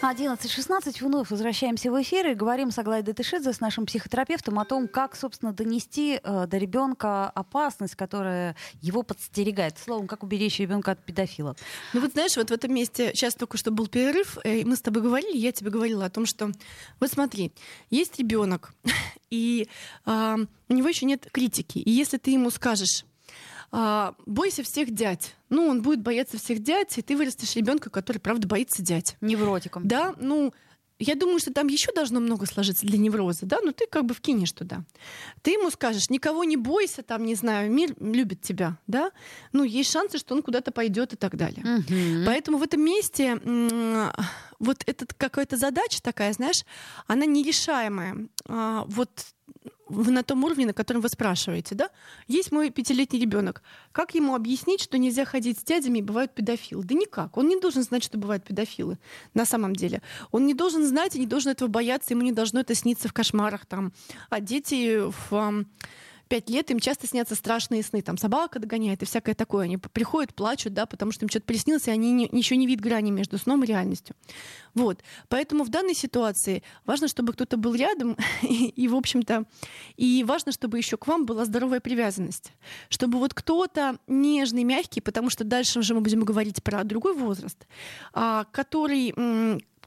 11.16. 0.00 1.04
Вновь 1.04 1.30
возвращаемся 1.30 1.90
в 1.90 2.00
эфир 2.00 2.28
и 2.28 2.34
говорим 2.34 2.70
с 2.70 2.78
Аглайдой 2.78 3.14
Тышидзе, 3.14 3.52
с 3.52 3.60
нашим 3.60 3.84
психотерапевтом, 3.84 4.60
о 4.60 4.64
том, 4.64 4.86
как, 4.86 5.16
собственно, 5.16 5.52
донести 5.52 6.20
э, 6.22 6.46
до 6.46 6.56
ребенка 6.56 7.28
опасность, 7.30 7.96
которая 7.96 8.54
его 8.80 9.02
подстерегает. 9.02 9.76
Словом, 9.76 10.06
как 10.06 10.22
уберечь 10.22 10.60
ребенка 10.60 10.92
от 10.92 11.04
педофила. 11.04 11.56
Ну 11.94 12.00
вот 12.00 12.12
знаешь, 12.12 12.36
вот 12.36 12.50
в 12.50 12.52
этом 12.52 12.72
месте, 12.72 13.10
сейчас 13.12 13.34
только 13.34 13.56
что 13.58 13.72
был 13.72 13.88
перерыв, 13.88 14.38
э, 14.44 14.58
и 14.58 14.64
мы 14.64 14.76
с 14.76 14.82
тобой 14.82 15.02
говорили, 15.02 15.36
я 15.36 15.50
тебе 15.50 15.70
говорила 15.70 16.04
о 16.04 16.10
том, 16.10 16.26
что 16.26 16.52
вот 17.00 17.10
смотри, 17.10 17.52
есть 17.90 18.18
ребенок, 18.20 18.74
и 19.30 19.68
э, 20.06 20.36
у 20.68 20.72
него 20.72 20.88
еще 20.88 21.06
нет 21.06 21.28
критики. 21.32 21.78
И 21.78 21.90
если 21.90 22.18
ты 22.18 22.30
ему 22.30 22.50
скажешь, 22.50 23.04
бойся 23.70 24.62
всех 24.62 24.92
дядь. 24.92 25.34
Ну, 25.48 25.66
он 25.66 25.82
будет 25.82 26.00
бояться 26.00 26.38
всех 26.38 26.60
дядь, 26.60 26.96
и 26.98 27.02
ты 27.02 27.16
вырастешь 27.16 27.56
ребенка, 27.56 27.90
который, 27.90 28.18
правда, 28.18 28.48
боится 28.48 28.82
дядь. 28.82 29.16
Невротиком. 29.20 29.86
Да, 29.86 30.14
ну, 30.18 30.52
я 30.98 31.14
думаю, 31.14 31.38
что 31.38 31.52
там 31.52 31.68
еще 31.68 31.92
должно 31.92 32.18
много 32.18 32.44
сложиться 32.46 32.84
для 32.84 32.98
невроза, 32.98 33.46
да, 33.46 33.58
но 33.62 33.70
ты 33.72 33.86
как 33.86 34.04
бы 34.04 34.14
вкинешь 34.14 34.50
туда. 34.50 34.84
Ты 35.42 35.52
ему 35.52 35.70
скажешь, 35.70 36.10
никого 36.10 36.42
не 36.42 36.56
бойся, 36.56 37.02
там, 37.02 37.24
не 37.24 37.36
знаю, 37.36 37.70
мир 37.70 37.94
любит 38.00 38.42
тебя, 38.42 38.78
да, 38.88 39.12
ну, 39.52 39.62
есть 39.62 39.92
шансы, 39.92 40.18
что 40.18 40.34
он 40.34 40.42
куда-то 40.42 40.72
пойдет 40.72 41.12
и 41.12 41.16
так 41.16 41.36
далее. 41.36 41.62
Угу. 41.62 42.26
Поэтому 42.26 42.58
в 42.58 42.62
этом 42.62 42.80
месте 42.80 43.40
вот 44.58 44.82
эта 44.86 45.06
какая-то 45.16 45.56
задача 45.56 46.02
такая, 46.02 46.32
знаешь, 46.32 46.64
она 47.06 47.26
нерешаемая. 47.26 48.28
А, 48.46 48.84
на 49.88 50.22
том 50.22 50.44
уровне, 50.44 50.66
на 50.66 50.72
котором 50.72 51.00
вы 51.00 51.08
спрашиваете, 51.08 51.74
да? 51.74 51.90
Есть 52.26 52.52
мой 52.52 52.70
пятилетний 52.70 53.20
ребенок. 53.20 53.62
Как 53.92 54.14
ему 54.14 54.34
объяснить, 54.34 54.80
что 54.80 54.98
нельзя 54.98 55.24
ходить 55.24 55.58
с 55.58 55.62
дядями 55.62 55.98
и 55.98 56.02
бывают 56.02 56.34
педофилы? 56.34 56.84
Да 56.84 56.94
никак. 56.94 57.36
Он 57.36 57.48
не 57.48 57.58
должен 57.58 57.82
знать, 57.82 58.04
что 58.04 58.18
бывают 58.18 58.44
педофилы 58.44 58.98
на 59.34 59.44
самом 59.44 59.74
деле. 59.74 60.02
Он 60.30 60.46
не 60.46 60.54
должен 60.54 60.84
знать 60.84 61.16
и 61.16 61.20
не 61.20 61.26
должен 61.26 61.52
этого 61.52 61.68
бояться, 61.68 62.14
ему 62.14 62.22
не 62.22 62.32
должно 62.32 62.60
это 62.60 62.74
сниться 62.74 63.08
в 63.08 63.12
кошмарах 63.12 63.66
там. 63.66 63.92
А 64.30 64.40
дети 64.40 65.00
в 65.00 65.64
пять 66.28 66.48
лет 66.50 66.70
им 66.70 66.78
часто 66.78 67.06
снятся 67.06 67.34
страшные 67.34 67.82
сны. 67.82 68.02
Там 68.02 68.18
собака 68.18 68.58
догоняет 68.58 69.02
и 69.02 69.06
всякое 69.06 69.34
такое. 69.34 69.64
Они 69.64 69.76
приходят, 69.76 70.34
плачут, 70.34 70.74
да, 70.74 70.86
потому 70.86 71.12
что 71.12 71.24
им 71.24 71.28
что-то 71.28 71.46
приснилось, 71.46 71.88
и 71.88 71.90
они 71.90 72.12
не, 72.12 72.28
еще 72.30 72.56
не 72.56 72.66
видят 72.66 72.82
грани 72.82 73.10
между 73.10 73.38
сном 73.38 73.64
и 73.64 73.66
реальностью. 73.66 74.14
Вот. 74.74 75.02
Поэтому 75.28 75.64
в 75.64 75.70
данной 75.70 75.94
ситуации 75.94 76.62
важно, 76.84 77.08
чтобы 77.08 77.32
кто-то 77.32 77.56
был 77.56 77.74
рядом, 77.74 78.16
и, 78.42 78.68
и 78.68 78.88
в 78.88 78.94
общем-то, 78.94 79.44
и 79.96 80.24
важно, 80.24 80.52
чтобы 80.52 80.78
еще 80.78 80.96
к 80.96 81.06
вам 81.06 81.26
была 81.26 81.44
здоровая 81.44 81.80
привязанность. 81.80 82.52
Чтобы 82.88 83.18
вот 83.18 83.34
кто-то 83.34 83.98
нежный, 84.06 84.64
мягкий, 84.64 85.00
потому 85.00 85.30
что 85.30 85.44
дальше 85.44 85.78
уже 85.78 85.94
мы 85.94 86.00
будем 86.00 86.20
говорить 86.20 86.62
про 86.62 86.84
другой 86.84 87.14
возраст, 87.14 87.66
а, 88.12 88.44
который 88.52 89.14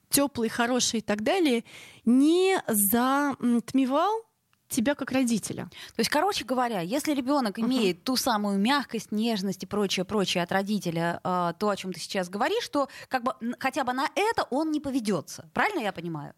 теплый, 0.09 0.49
хороший 0.49 0.99
и 0.99 1.01
так 1.01 1.23
далее, 1.23 1.63
не 2.05 2.61
затмевал 2.67 4.25
тебя 4.71 4.95
как 4.95 5.11
родителя. 5.11 5.65
То 5.95 5.99
есть, 5.99 6.09
короче 6.09 6.45
говоря, 6.45 6.81
если 6.81 7.13
ребенок 7.13 7.57
uh-huh. 7.57 7.65
имеет 7.65 8.03
ту 8.03 8.15
самую 8.15 8.57
мягкость, 8.57 9.11
нежность 9.11 9.63
и 9.63 9.65
прочее, 9.65 10.05
прочее 10.05 10.43
от 10.43 10.51
родителя, 10.51 11.19
э, 11.23 11.53
то, 11.57 11.69
о 11.69 11.75
чем 11.75 11.93
ты 11.93 11.99
сейчас 11.99 12.29
говоришь, 12.29 12.67
то 12.69 12.87
как 13.07 13.23
бы 13.23 13.33
хотя 13.59 13.83
бы 13.83 13.93
на 13.93 14.07
это 14.15 14.43
он 14.49 14.71
не 14.71 14.79
поведется. 14.79 15.49
Правильно 15.53 15.81
я 15.81 15.91
понимаю? 15.91 16.33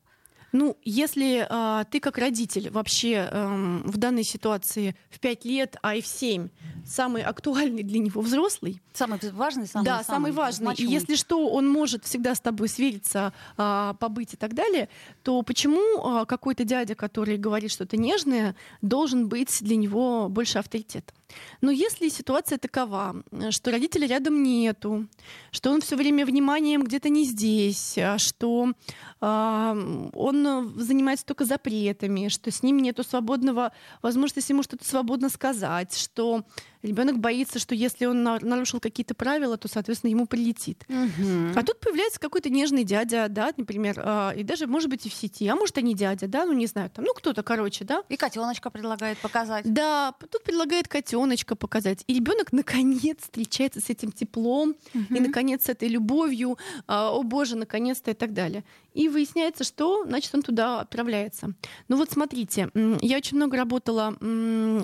Ну, 0.54 0.78
если 0.84 1.48
э, 1.50 1.86
ты 1.86 2.00
как 2.00 2.20
родитель 2.20 2.70
вообще 2.70 3.28
э, 3.30 3.82
в 3.86 3.98
данной 3.98 4.24
ситуации 4.24 4.96
в 5.10 5.20
5 5.20 5.46
лет, 5.46 5.78
а 5.82 5.96
и 5.96 6.02
в 6.02 6.06
7 6.06 6.48
самый 6.86 7.24
актуальный 7.24 7.82
для 7.82 7.98
него 7.98 8.22
взрослый. 8.22 8.80
Самый 8.94 9.20
важный, 9.32 9.66
самый 9.66 9.86
Да, 9.86 10.04
самый, 10.04 10.06
самый 10.06 10.32
важный. 10.32 10.66
Значимый. 10.66 10.92
И 10.92 10.94
если 10.94 11.16
что, 11.16 11.50
он 11.50 11.68
может 11.68 12.06
всегда 12.06 12.36
с 12.36 12.40
тобой 12.40 12.70
свериться, 12.70 13.34
э, 13.58 13.94
побыть 14.00 14.36
и 14.36 14.38
так 14.38 14.54
далее, 14.54 14.90
то 15.24 15.42
почему 15.42 16.22
э, 16.22 16.26
какой-то 16.28 16.66
дядя, 16.66 16.94
который 16.94 17.38
говорит 17.38 17.72
что-то 17.72 17.98
нежное, 17.98 18.56
должен 18.84 19.28
быть 19.30 19.58
для 19.62 19.76
него 19.76 20.30
больше 20.30 20.60
авторитетом? 20.60 21.16
Но 21.62 21.72
если 21.72 22.10
ситуация 22.10 22.58
такова, 22.58 23.24
что 23.50 23.72
родителя 23.72 24.08
рядом 24.08 24.44
нету, 24.44 25.08
что 25.52 25.72
он 25.72 25.82
все 25.82 25.96
время 25.96 26.26
вниманием 26.26 26.84
где-то 26.84 27.10
не 27.10 27.26
здесь, 27.26 27.98
а 27.98 28.18
что 28.18 28.74
э, 29.22 30.10
он 30.14 30.74
занимается 30.80 31.26
только 31.26 31.46
запретами, 31.46 32.28
что 32.28 32.52
с 32.52 32.64
ним 32.64 32.80
нету 32.80 33.04
свободного 33.04 33.72
возможности 34.02 34.52
ему 34.52 34.64
что-то 34.64 34.86
свободно 34.86 35.30
сказать, 35.30 35.98
что 35.98 36.44
Ребенок 36.84 37.18
боится, 37.18 37.60
что 37.60 37.74
если 37.74 38.06
он 38.06 38.24
нарушил 38.24 38.82
какие-то 38.82 39.16
правила, 39.16 39.58
то, 39.58 39.70
соответственно, 39.70 40.12
ему 40.12 40.28
прилетит. 40.28 40.86
Угу. 40.90 41.54
А 41.56 41.64
тут 41.64 41.80
появляется 41.80 42.20
какой-то 42.20 42.50
нежный 42.50 42.84
дядя, 42.84 43.28
да, 43.30 43.54
например, 43.56 43.98
э, 43.98 44.34
и 44.36 44.44
даже, 44.44 44.68
может 44.68 44.90
быть, 44.90 45.06
и 45.06 45.10
в 45.10 45.14
сети, 45.14 45.48
а 45.48 45.56
может, 45.56 45.78
и 45.78 45.94
дядя, 45.94 46.28
да, 46.28 46.46
ну, 46.46 46.52
не 46.52 46.68
знаю, 46.68 46.90
там, 46.90 47.06
ну, 47.06 47.14
кто-то, 47.14 47.42
короче, 47.42 47.86
да. 47.86 48.04
И 48.10 48.18
котеночка 48.18 48.70
предлагает 48.70 49.18
показать. 49.20 49.64
Да, 49.72 50.14
тут 50.30 50.44
предлагает 50.44 50.90
котеночка 50.90 51.23
солнышко 51.24 51.56
показать. 51.56 52.04
И 52.08 52.14
ребенок 52.14 52.52
наконец 52.52 53.20
встречается 53.22 53.80
с 53.80 53.90
этим 53.90 54.12
теплом, 54.12 54.76
и 54.94 55.20
наконец 55.20 55.66
с 55.66 55.70
этой 55.70 55.88
любовью, 55.88 56.58
а, 56.88 57.12
о 57.12 57.24
боже, 57.24 57.56
наконец-то 57.56 58.12
и 58.12 58.14
так 58.14 58.34
далее. 58.34 58.64
И 58.94 59.08
выясняется, 59.08 59.64
что, 59.64 60.06
значит, 60.06 60.36
он 60.36 60.42
туда 60.42 60.82
отправляется. 60.82 61.54
Ну 61.88 61.98
вот 61.98 62.12
смотрите, 62.12 62.70
я 63.02 63.18
очень 63.18 63.38
много 63.38 63.58
работала 63.58 64.16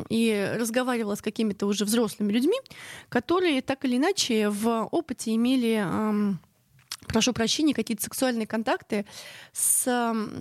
и 0.09 0.55
разговаривала 0.57 1.15
с 1.15 1.21
какими-то 1.21 1.67
уже 1.67 1.85
взрослыми 1.85 2.31
людьми, 2.31 2.57
которые 3.09 3.61
так 3.61 3.85
или 3.85 3.97
иначе 3.97 4.49
в 4.49 4.87
опыте 4.91 5.35
имели 5.35 5.85
прошу 7.09 7.33
прощения, 7.33 7.73
какие-то 7.73 8.03
сексуальные 8.03 8.47
контакты 8.47 9.05
с, 9.51 9.85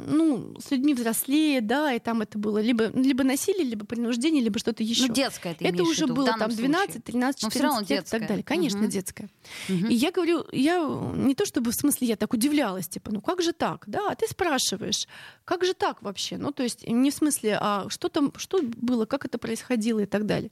ну, 0.07 0.55
с 0.61 0.71
людьми 0.71 0.95
взрослее, 0.95 1.61
да, 1.61 1.93
и 1.93 1.99
там 1.99 2.21
это 2.21 2.39
было 2.39 2.59
либо, 2.59 2.85
либо 2.87 3.25
насилие, 3.25 3.65
либо 3.65 3.85
принуждение, 3.85 4.43
либо 4.43 4.59
что-то 4.59 4.83
еще. 4.83 5.07
Ну, 5.07 5.15
детское 5.15 5.55
ты 5.55 5.67
Это 5.67 5.83
уже 5.83 6.07
было 6.07 6.35
там 6.39 6.51
12, 6.51 7.03
13, 7.03 7.41
14 7.41 7.91
лет 7.91 8.07
и 8.07 8.11
так 8.11 8.27
далее. 8.27 8.45
Конечно, 8.45 8.81
угу. 8.81 8.89
детское. 8.89 9.29
Угу. 9.69 9.87
И 9.87 9.95
я 9.95 10.13
говорю, 10.13 10.45
я 10.53 10.79
не 11.15 11.35
то 11.35 11.47
чтобы 11.47 11.73
в 11.73 11.75
смысле 11.75 12.09
я 12.09 12.17
так 12.17 12.33
удивлялась, 12.33 12.89
типа, 12.89 13.13
ну 13.13 13.21
как 13.21 13.43
же 13.43 13.53
так, 13.53 13.85
да, 13.87 14.11
а 14.11 14.15
ты 14.15 14.27
спрашиваешь, 14.29 15.09
как 15.45 15.65
же 15.65 15.75
так 15.75 16.03
вообще? 16.03 16.37
Ну, 16.37 16.53
то 16.53 16.63
есть 16.63 16.87
не 16.87 17.11
в 17.11 17.15
смысле, 17.15 17.59
а 17.61 17.87
что 17.89 18.09
там, 18.09 18.33
что 18.37 18.61
было, 18.63 19.07
как 19.07 19.25
это 19.25 19.39
происходило 19.39 20.01
и 20.01 20.07
так 20.07 20.27
далее. 20.27 20.51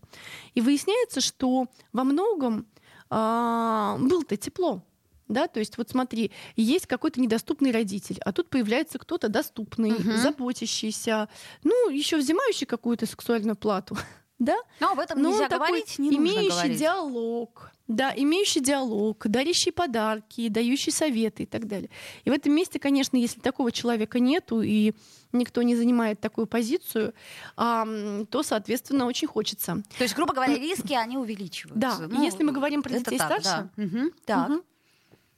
И 0.55 0.61
выясняется, 0.61 1.21
что 1.21 1.67
во 1.93 2.05
многом 2.05 2.67
а, 3.11 3.99
было-то 4.01 4.37
тепло. 4.37 4.83
Да, 5.29 5.49
то 5.49 5.59
есть 5.59 5.77
вот 5.77 5.91
смотри, 5.91 6.31
есть 6.55 6.87
какой-то 6.87 7.21
недоступный 7.21 7.73
родитель, 7.73 8.19
а 8.25 8.33
тут 8.33 8.49
появляется 8.49 8.99
кто-то 8.99 9.29
доступный, 9.29 9.93
угу. 9.93 10.13
заботящийся, 10.13 11.29
ну, 11.65 11.91
еще 11.91 12.17
взимающий 12.17 12.67
какую-то 12.67 13.07
сексуальную 13.07 13.57
плату. 13.57 13.97
Да? 14.39 14.59
Но 14.81 14.93
об 14.93 14.99
этом 14.99 15.23
Но 15.23 15.31
нельзя 15.31 15.49
такой, 15.49 15.69
говорить, 15.69 15.99
не 15.99 16.15
имеющий 16.15 16.51
говорить. 16.51 16.79
диалог, 16.79 17.73
да, 17.89 18.13
имеющий 18.15 18.61
диалог, 18.61 19.27
дарящий 19.27 19.73
подарки, 19.73 20.49
дающий 20.49 20.91
советы 20.91 21.45
и 21.45 21.47
так 21.47 21.67
далее. 21.67 21.89
И 22.25 22.29
в 22.29 22.35
этом 22.35 22.53
месте, 22.53 22.79
конечно, 22.79 23.17
если 23.17 23.41
такого 23.41 23.73
человека 23.73 24.21
нету 24.21 24.61
и 24.61 24.93
никто 25.33 25.63
не 25.63 25.75
занимает 25.75 26.21
такую 26.21 26.47
позицию, 26.47 27.15
то, 27.57 28.43
соответственно, 28.43 29.07
очень 29.07 29.27
хочется. 29.27 29.83
То 29.97 30.03
есть, 30.03 30.15
грубо 30.15 30.35
говоря, 30.35 30.55
риски 30.55 30.93
они 30.93 31.17
увеличиваются. 31.17 31.81
Да, 31.81 31.99
ну, 32.07 32.23
если 32.23 32.43
мы 32.43 32.53
говорим 32.53 32.83
про 32.83 32.91
детей 32.91 33.17
так, 33.17 33.41
старше, 33.41 33.71
да. 33.75 33.85
угу. 33.85 34.11
так. 34.27 34.51
Угу 34.51 34.63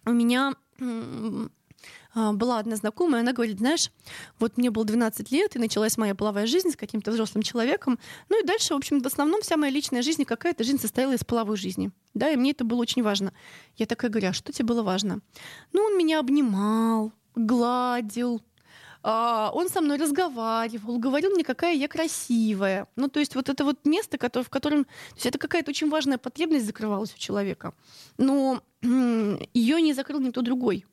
у 0.09 0.13
меня 0.13 0.53
а, 2.15 2.33
была 2.33 2.59
одна 2.59 2.77
знакомая, 2.77 3.21
она 3.21 3.33
говорит, 3.33 3.59
знаешь, 3.59 3.91
вот 4.39 4.57
мне 4.57 4.71
было 4.71 4.85
12 4.85 5.31
лет, 5.31 5.55
и 5.55 5.59
началась 5.59 5.97
моя 5.97 6.15
половая 6.15 6.47
жизнь 6.47 6.71
с 6.71 6.77
каким-то 6.77 7.11
взрослым 7.11 7.43
человеком. 7.43 7.99
Ну 8.29 8.43
и 8.43 8.47
дальше, 8.47 8.75
в 8.75 8.77
общем, 8.77 9.01
в 9.01 9.07
основном 9.07 9.43
вся 9.43 9.57
моя 9.57 9.73
личная 9.73 10.03
жизнь, 10.03 10.25
какая-то 10.25 10.65
жизнь 10.65 10.81
состояла 10.81 11.13
из 11.13 11.25
половой 11.25 11.57
жизни. 11.57 11.91
Да, 12.15 12.31
и 12.31 12.37
мне 12.37 12.53
это 12.53 12.65
было 12.65 12.81
очень 12.81 13.03
важно. 13.03 13.33
Я 13.77 13.87
такая 13.87 14.11
говорю, 14.11 14.31
а 14.31 14.33
что 14.33 14.53
тебе 14.53 14.67
было 14.67 14.83
важно? 14.83 15.21
Ну, 15.73 15.83
он 15.83 15.99
меня 15.99 16.21
обнимал, 16.21 17.13
гладил, 17.37 18.43
а, 19.03 19.51
он 19.55 19.69
со 19.69 19.81
мной 19.81 19.99
разговаривал, 19.99 20.99
говорил 20.99 21.31
мне, 21.31 21.45
какая 21.45 21.75
я 21.75 21.89
красивая. 21.89 22.89
Ну, 22.97 23.09
то 23.09 23.21
есть 23.21 23.35
вот 23.35 23.49
это 23.49 23.65
вот 23.65 23.85
место, 23.85 24.19
в 24.19 24.51
котором... 24.51 24.85
То 24.85 25.15
есть 25.15 25.27
это 25.27 25.39
какая-то 25.39 25.71
очень 25.71 25.89
важная 25.89 26.19
потребность 26.19 26.67
закрывалась 26.67 27.15
у 27.15 27.19
человека. 27.19 27.75
Но 28.17 28.63
ее 28.83 29.81
не 29.81 29.93
закрыл 29.93 30.21
никто 30.21 30.43
другой. 30.43 30.85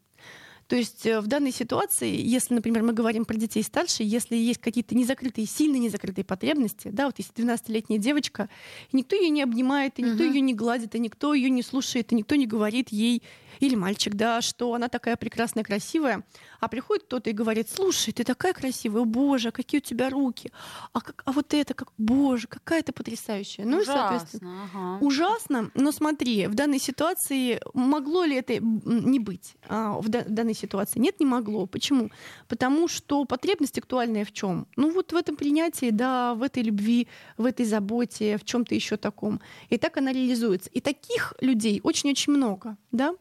То 0.68 0.76
есть 0.76 1.06
э, 1.06 1.22
в 1.22 1.28
данной 1.28 1.52
ситуации, 1.52 2.10
если, 2.10 2.56
например, 2.56 2.82
мы 2.82 2.94
говорим 2.94 3.26
про 3.26 3.36
детей 3.36 3.62
старше, 3.62 4.02
если 4.02 4.36
есть 4.36 4.60
какие-то 4.60 4.96
незакрытые, 4.96 5.46
сильно 5.46 5.76
незакрытые 5.76 6.26
потребности, 6.26 6.88
да, 6.88 7.06
вот 7.06 7.20
если 7.20 7.34
12-летняя 7.36 8.00
девочка, 8.00 8.50
никто 8.92 9.16
ее 9.16 9.30
не 9.30 9.44
обнимает, 9.44 10.00
и 10.00 10.02
никто 10.02 10.24
uh-huh. 10.24 10.34
ее 10.34 10.42
не 10.42 10.56
гладит, 10.56 10.96
и 10.96 11.00
никто 11.00 11.36
ее 11.36 11.52
не 11.52 11.62
слушает, 11.62 12.12
и 12.12 12.16
никто 12.16 12.34
не 12.34 12.48
говорит 12.48 12.90
ей, 12.90 13.22
или 13.60 13.76
мальчик, 13.76 14.16
да, 14.16 14.42
что 14.42 14.74
она 14.74 14.88
такая 14.88 15.16
прекрасная, 15.16 15.64
красивая, 15.64 16.24
а 16.60 16.68
приходит 16.68 17.06
кто-то 17.06 17.30
и 17.30 17.34
говорит, 17.34 17.70
слушай, 17.70 18.12
ты 18.12 18.24
такая 18.24 18.54
красивая, 18.54 19.04
боже, 19.04 19.52
какие 19.52 19.80
у 19.80 19.84
тебя 19.84 20.10
руки, 20.10 20.52
а, 20.94 21.02
как, 21.02 21.24
а 21.26 21.32
вот 21.32 21.54
это, 21.54 21.74
как, 21.74 21.92
боже, 21.98 22.48
какая 22.48 22.82
ты 22.82 22.92
потрясающая. 22.92 23.66
Ну, 23.66 23.78
ужасно, 23.78 24.10
соответственно, 24.10 24.70
ага. 24.74 25.06
ужасно, 25.06 25.72
но 25.74 25.92
смотри, 25.92 26.48
в 26.48 26.56
данной 26.56 26.80
ситуации 26.80 27.62
могло 27.74 28.24
ли 28.24 28.36
это 28.36 28.58
не 28.60 29.20
быть 29.20 29.56
а, 29.68 30.00
в, 30.00 30.10
да, 30.10 30.22
в 30.22 30.30
данной 30.30 30.56
ситуации? 30.56 31.00
Нет, 31.00 31.20
не 31.20 31.26
могло. 31.26 31.66
Почему? 31.66 32.10
Потому 32.48 32.88
что 32.88 33.26
потребность 33.26 33.78
актуальная 33.78 34.26
в 34.26 34.32
чем? 34.32 34.68
Ну 34.76 34.92
вот 34.92 35.12
в 35.12 35.16
этом 35.16 35.36
принятии, 35.36 35.90
да, 35.92 36.34
в 36.34 36.44
этой 36.44 36.64
любви, 36.64 37.08
в 37.38 37.46
этой 37.46 37.66
заботе, 37.66 38.38
в 38.38 38.44
чем-то 38.44 38.76
еще 38.76 38.98
таком. 38.98 39.42
И 39.70 39.78
так 39.78 39.98
она 39.98 40.12
реализуется. 40.12 40.70
И 40.72 40.82
таких 40.82 41.34
людей 41.42 41.82
очень-очень 41.84 42.34
много, 42.34 42.78
да. 42.92 43.16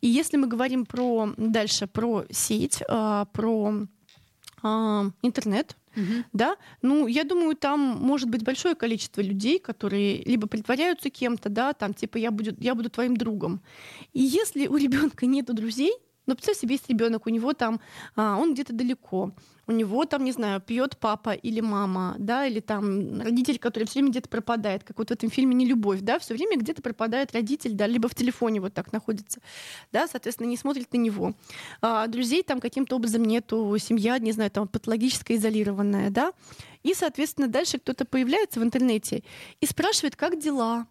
И 0.00 0.08
если 0.08 0.36
мы 0.36 0.46
говорим 0.46 0.86
про 0.86 1.32
дальше 1.36 1.86
про 1.86 2.24
сеть, 2.30 2.82
а, 2.88 3.26
про 3.26 3.74
а, 4.62 5.10
интернет, 5.22 5.76
Uh-huh. 5.96 6.24
Да, 6.34 6.56
ну 6.82 7.06
я 7.06 7.24
думаю, 7.24 7.56
там 7.56 7.80
может 7.80 8.28
быть 8.28 8.44
большое 8.44 8.74
количество 8.74 9.22
людей, 9.22 9.58
которые 9.58 10.22
либо 10.24 10.46
притворяются 10.46 11.08
кем-то, 11.08 11.48
да, 11.48 11.72
там 11.72 11.94
типа 11.94 12.18
я 12.18 12.30
буду 12.30 12.54
я 12.58 12.74
буду 12.74 12.90
твоим 12.90 13.16
другом. 13.16 13.62
И 14.12 14.20
если 14.20 14.66
у 14.66 14.76
ребенка 14.76 15.24
нету 15.24 15.54
друзей, 15.54 15.94
ну 16.26 16.34
представь 16.34 16.58
себе 16.58 16.74
есть 16.74 16.90
ребенок, 16.90 17.26
у 17.26 17.30
него 17.30 17.54
там 17.54 17.80
а, 18.14 18.36
он 18.36 18.52
где-то 18.52 18.74
далеко, 18.74 19.32
у 19.66 19.72
него 19.72 20.04
там, 20.04 20.24
не 20.24 20.32
знаю, 20.32 20.60
пьет 20.60 20.96
папа 20.98 21.30
или 21.30 21.60
мама, 21.60 22.14
да, 22.18 22.46
или 22.46 22.60
там 22.60 23.20
родитель, 23.20 23.58
который 23.58 23.84
все 23.84 23.94
время 23.94 24.10
где-то 24.10 24.28
пропадает, 24.28 24.84
как 24.84 24.98
вот 24.98 25.08
в 25.08 25.12
этом 25.12 25.30
фильме 25.30 25.54
«Не 25.54 25.66
любовь», 25.66 26.00
да, 26.02 26.18
все 26.18 26.34
время 26.34 26.56
где-то 26.56 26.82
пропадает 26.82 27.32
родитель, 27.32 27.72
да, 27.72 27.86
либо 27.86 28.08
в 28.08 28.14
телефоне 28.14 28.60
вот 28.60 28.74
так 28.74 28.92
находится, 28.92 29.40
да, 29.92 30.06
соответственно, 30.06 30.48
не 30.48 30.56
смотрит 30.56 30.92
на 30.92 30.98
него. 30.98 31.34
А, 31.82 32.06
друзей 32.06 32.42
там 32.42 32.60
каким-то 32.60 32.96
образом 32.96 33.24
нету, 33.24 33.76
семья, 33.78 34.18
не 34.18 34.32
знаю, 34.32 34.50
там 34.50 34.68
патологическая, 34.68 35.36
изолированная, 35.36 36.10
да, 36.10 36.32
и, 36.82 36.94
соответственно, 36.94 37.48
дальше 37.48 37.78
кто-то 37.78 38.04
появляется 38.04 38.60
в 38.60 38.62
интернете 38.62 39.24
и 39.60 39.66
спрашивает, 39.66 40.14
как 40.14 40.38
дела, 40.38 40.86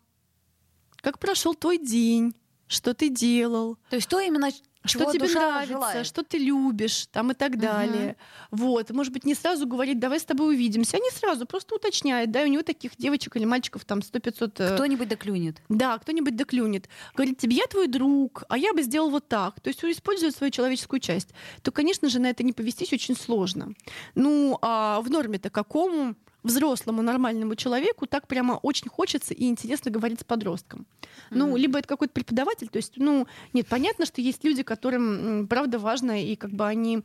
как 0.97 1.19
прошел 1.19 1.55
твой 1.55 1.77
день, 1.77 2.33
что 2.67 2.93
ты 2.93 3.09
делал. 3.09 3.77
То 3.89 3.97
есть 3.97 4.09
то 4.09 4.19
именно 4.19 4.49
что 4.87 5.11
тебе 5.11 5.27
нравится, 5.27 5.73
желает. 5.73 6.05
что 6.05 6.23
ты 6.23 6.37
любишь, 6.37 7.07
там 7.11 7.31
и 7.31 7.33
так 7.33 7.59
далее. 7.59 8.17
Угу. 8.51 8.63
Вот, 8.63 8.91
может 8.91 9.13
быть, 9.13 9.25
не 9.25 9.33
сразу 9.33 9.67
говорить, 9.67 9.99
давай 9.99 10.19
с 10.19 10.25
тобой 10.25 10.55
увидимся, 10.55 10.97
а 10.97 10.99
не 10.99 11.09
сразу, 11.11 11.45
просто 11.45 11.75
уточняет, 11.75 12.31
да, 12.31 12.43
и 12.43 12.45
у 12.45 12.51
него 12.51 12.63
таких 12.63 12.95
девочек 12.97 13.35
или 13.35 13.45
мальчиков 13.45 13.85
там 13.85 13.99
100-500... 13.99 14.51
Э, 14.59 14.75
кто-нибудь 14.75 15.07
доклюнет. 15.07 15.61
Да, 15.69 15.97
кто-нибудь 15.97 16.35
доклюнет. 16.35 16.87
Говорит 17.15 17.37
тебе, 17.37 17.55
я 17.55 17.65
твой 17.65 17.87
друг, 17.87 18.43
а 18.49 18.57
я 18.57 18.73
бы 18.73 18.83
сделал 18.83 19.09
вот 19.09 19.27
так. 19.27 19.59
То 19.59 19.69
есть 19.69 19.83
использует 19.83 20.35
свою 20.35 20.51
человеческую 20.51 20.99
часть. 20.99 21.29
То, 21.61 21.71
конечно 21.71 22.09
же, 22.09 22.19
на 22.19 22.29
это 22.29 22.43
не 22.43 22.53
повестись 22.53 22.93
очень 22.93 23.15
сложно. 23.15 23.73
Ну, 24.13 24.57
а 24.61 25.01
в 25.01 25.09
норме-то 25.09 25.49
какому 25.49 26.15
взрослому 26.45 27.01
нормальному 27.01 27.55
человеку 27.55 28.05
так 28.05 28.27
прямо 28.27 28.53
очень 28.53 28.89
хочется 28.89 29.33
и 29.33 29.45
интересно 29.45 29.91
говорить 29.91 30.21
с 30.21 30.23
подростком. 30.23 30.81
Mm-hmm. 30.81 31.31
Ну, 31.31 31.57
либо 31.57 31.79
это 31.79 31.87
какой-то 31.87 32.13
преподаватель, 32.13 32.67
то 32.67 32.77
есть, 32.77 32.93
ну, 32.97 33.27
нет, 33.53 33.67
понятно, 33.67 34.05
что 34.05 34.21
есть 34.21 34.43
люди, 34.43 34.63
которым 34.63 35.47
правда 35.47 35.79
важно, 35.79 36.23
и 36.23 36.35
как 36.35 36.51
бы 36.51 36.65
они 36.65 37.03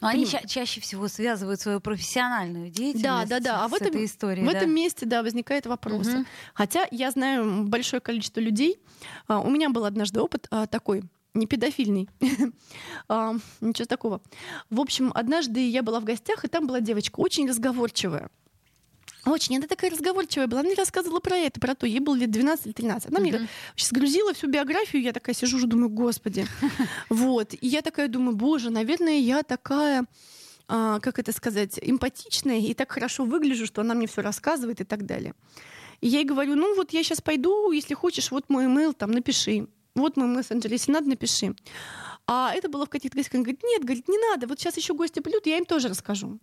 но 0.00 0.08
они 0.08 0.26
ча- 0.26 0.46
чаще 0.46 0.80
всего 0.80 1.08
связывают 1.08 1.60
свою 1.60 1.80
профессиональную 1.80 2.68
деятельность 2.68 3.28
да, 3.28 3.38
да, 3.38 3.40
да. 3.40 3.64
А 3.64 3.68
в 3.68 3.74
этом, 3.74 3.88
этой 3.88 4.04
историей. 4.04 4.44
В 4.44 4.50
да. 4.50 4.58
этом 4.58 4.74
месте, 4.74 5.06
да, 5.06 5.22
возникает 5.22 5.66
вопрос. 5.66 6.08
Угу. 6.08 6.24
Хотя 6.52 6.86
я 6.90 7.10
знаю 7.10 7.64
большое 7.64 8.00
количество 8.00 8.40
людей. 8.40 8.78
А, 9.28 9.40
у 9.40 9.48
меня 9.48 9.70
был 9.70 9.84
однажды 9.84 10.20
опыт 10.20 10.46
а, 10.50 10.66
такой 10.66 11.04
не 11.34 11.46
педофильный. 11.46 12.08
а, 13.08 13.34
ничего 13.60 13.86
такого. 13.86 14.20
В 14.70 14.80
общем, 14.80 15.10
однажды 15.14 15.68
я 15.68 15.82
была 15.82 16.00
в 16.00 16.04
гостях, 16.04 16.44
и 16.44 16.48
там 16.48 16.66
была 16.66 16.80
девочка 16.80 17.20
очень 17.20 17.48
разговорчивая. 17.48 18.30
Очень. 19.26 19.56
Она 19.56 19.66
такая 19.66 19.90
разговорчивая 19.90 20.46
была. 20.46 20.60
Она 20.60 20.68
мне 20.68 20.76
рассказывала 20.76 21.20
про 21.20 21.36
это, 21.36 21.60
про 21.60 21.74
то. 21.74 21.86
Ей 21.86 22.00
было 22.00 22.14
лет 22.14 22.30
12 22.30 22.66
или 22.66 22.72
13. 22.72 23.10
Она 23.10 23.20
мне 23.20 23.48
сейчас 23.76 23.92
грузила 23.92 24.34
всю 24.34 24.48
биографию. 24.48 25.02
Я 25.02 25.12
такая 25.12 25.34
сижу, 25.34 25.56
уже 25.56 25.66
думаю, 25.66 25.88
господи. 25.88 26.46
Вот. 27.08 27.54
И 27.54 27.66
я 27.66 27.82
такая 27.82 28.08
думаю, 28.08 28.36
боже, 28.36 28.70
наверное, 28.70 29.18
я 29.18 29.42
такая 29.42 30.06
а, 30.66 30.98
как 31.00 31.18
это 31.18 31.32
сказать, 31.32 31.78
эмпатичная 31.80 32.58
и 32.58 32.74
так 32.74 32.90
хорошо 32.90 33.24
выгляжу, 33.24 33.66
что 33.66 33.82
она 33.82 33.94
мне 33.94 34.06
все 34.06 34.22
рассказывает 34.22 34.80
и 34.80 34.84
так 34.84 35.04
далее. 35.04 35.34
И 36.00 36.08
я 36.08 36.18
ей 36.18 36.24
говорю, 36.24 36.54
ну 36.54 36.74
вот 36.74 36.92
я 36.92 37.02
сейчас 37.02 37.20
пойду, 37.20 37.70
если 37.70 37.94
хочешь, 37.94 38.30
вот 38.30 38.48
мой 38.48 38.66
email, 38.66 38.92
там 38.94 39.10
напиши. 39.10 39.68
Вот 39.94 40.16
мой 40.16 40.26
мессенджер, 40.26 40.72
если 40.72 40.90
надо, 40.90 41.08
напиши. 41.08 41.54
А 42.26 42.52
это 42.54 42.68
было 42.68 42.86
в 42.86 42.90
каких-то 42.90 43.16
гостях. 43.16 43.34
Она 43.34 43.44
говорит, 43.44 43.62
нет, 43.62 43.84
говорит, 43.84 44.08
не 44.08 44.18
надо, 44.18 44.46
вот 44.46 44.58
сейчас 44.58 44.76
еще 44.76 44.94
гости 44.94 45.20
придут, 45.20 45.46
я 45.46 45.58
им 45.58 45.66
тоже 45.66 45.88
расскажу. 45.88 46.38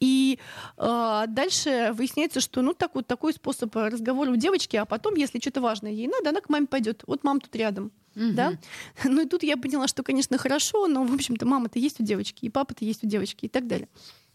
И 0.00 0.38
э, 0.78 1.24
дальше 1.28 1.92
выясняется, 1.94 2.40
что 2.40 2.62
ну 2.62 2.72
так 2.72 2.94
вот 2.94 3.06
такой 3.06 3.34
способ 3.34 3.74
разговора 3.76 4.30
у 4.30 4.36
девочки, 4.36 4.76
а 4.76 4.86
потом, 4.86 5.14
если 5.14 5.38
что-то 5.38 5.60
важное 5.60 5.92
ей 5.92 6.08
надо, 6.08 6.30
она 6.30 6.40
к 6.40 6.48
маме 6.48 6.66
пойдет. 6.66 7.04
Вот 7.06 7.22
мама 7.22 7.40
тут 7.40 7.54
рядом. 7.54 7.92
Угу. 8.16 8.32
Да? 8.32 8.58
Ну 9.04 9.22
и 9.22 9.26
тут 9.26 9.42
я 9.42 9.56
поняла, 9.56 9.86
что, 9.88 10.02
конечно, 10.02 10.38
хорошо, 10.38 10.86
но, 10.88 11.04
в 11.04 11.14
общем-то, 11.14 11.46
мама-то 11.46 11.78
есть 11.78 12.00
у 12.00 12.04
девочки, 12.04 12.46
и 12.46 12.48
папа-то 12.48 12.84
есть 12.84 13.04
у 13.04 13.06
девочки, 13.06 13.44
и 13.44 13.48
так 13.48 13.66
далее. 13.66 13.88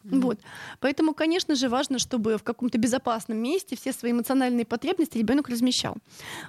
Mm-hmm. 0.04 0.22
Вот. 0.22 0.40
Поэтому, 0.80 1.14
конечно 1.16 1.56
же, 1.56 1.68
важно, 1.68 1.98
чтобы 1.98 2.38
в 2.38 2.44
каком-то 2.44 2.78
безопасном 2.78 3.38
месте 3.40 3.76
все 3.76 3.92
свои 3.92 4.12
эмоциональные 4.12 4.66
потребности 4.66 5.18
ребенок 5.18 5.50
размещал. 5.50 5.98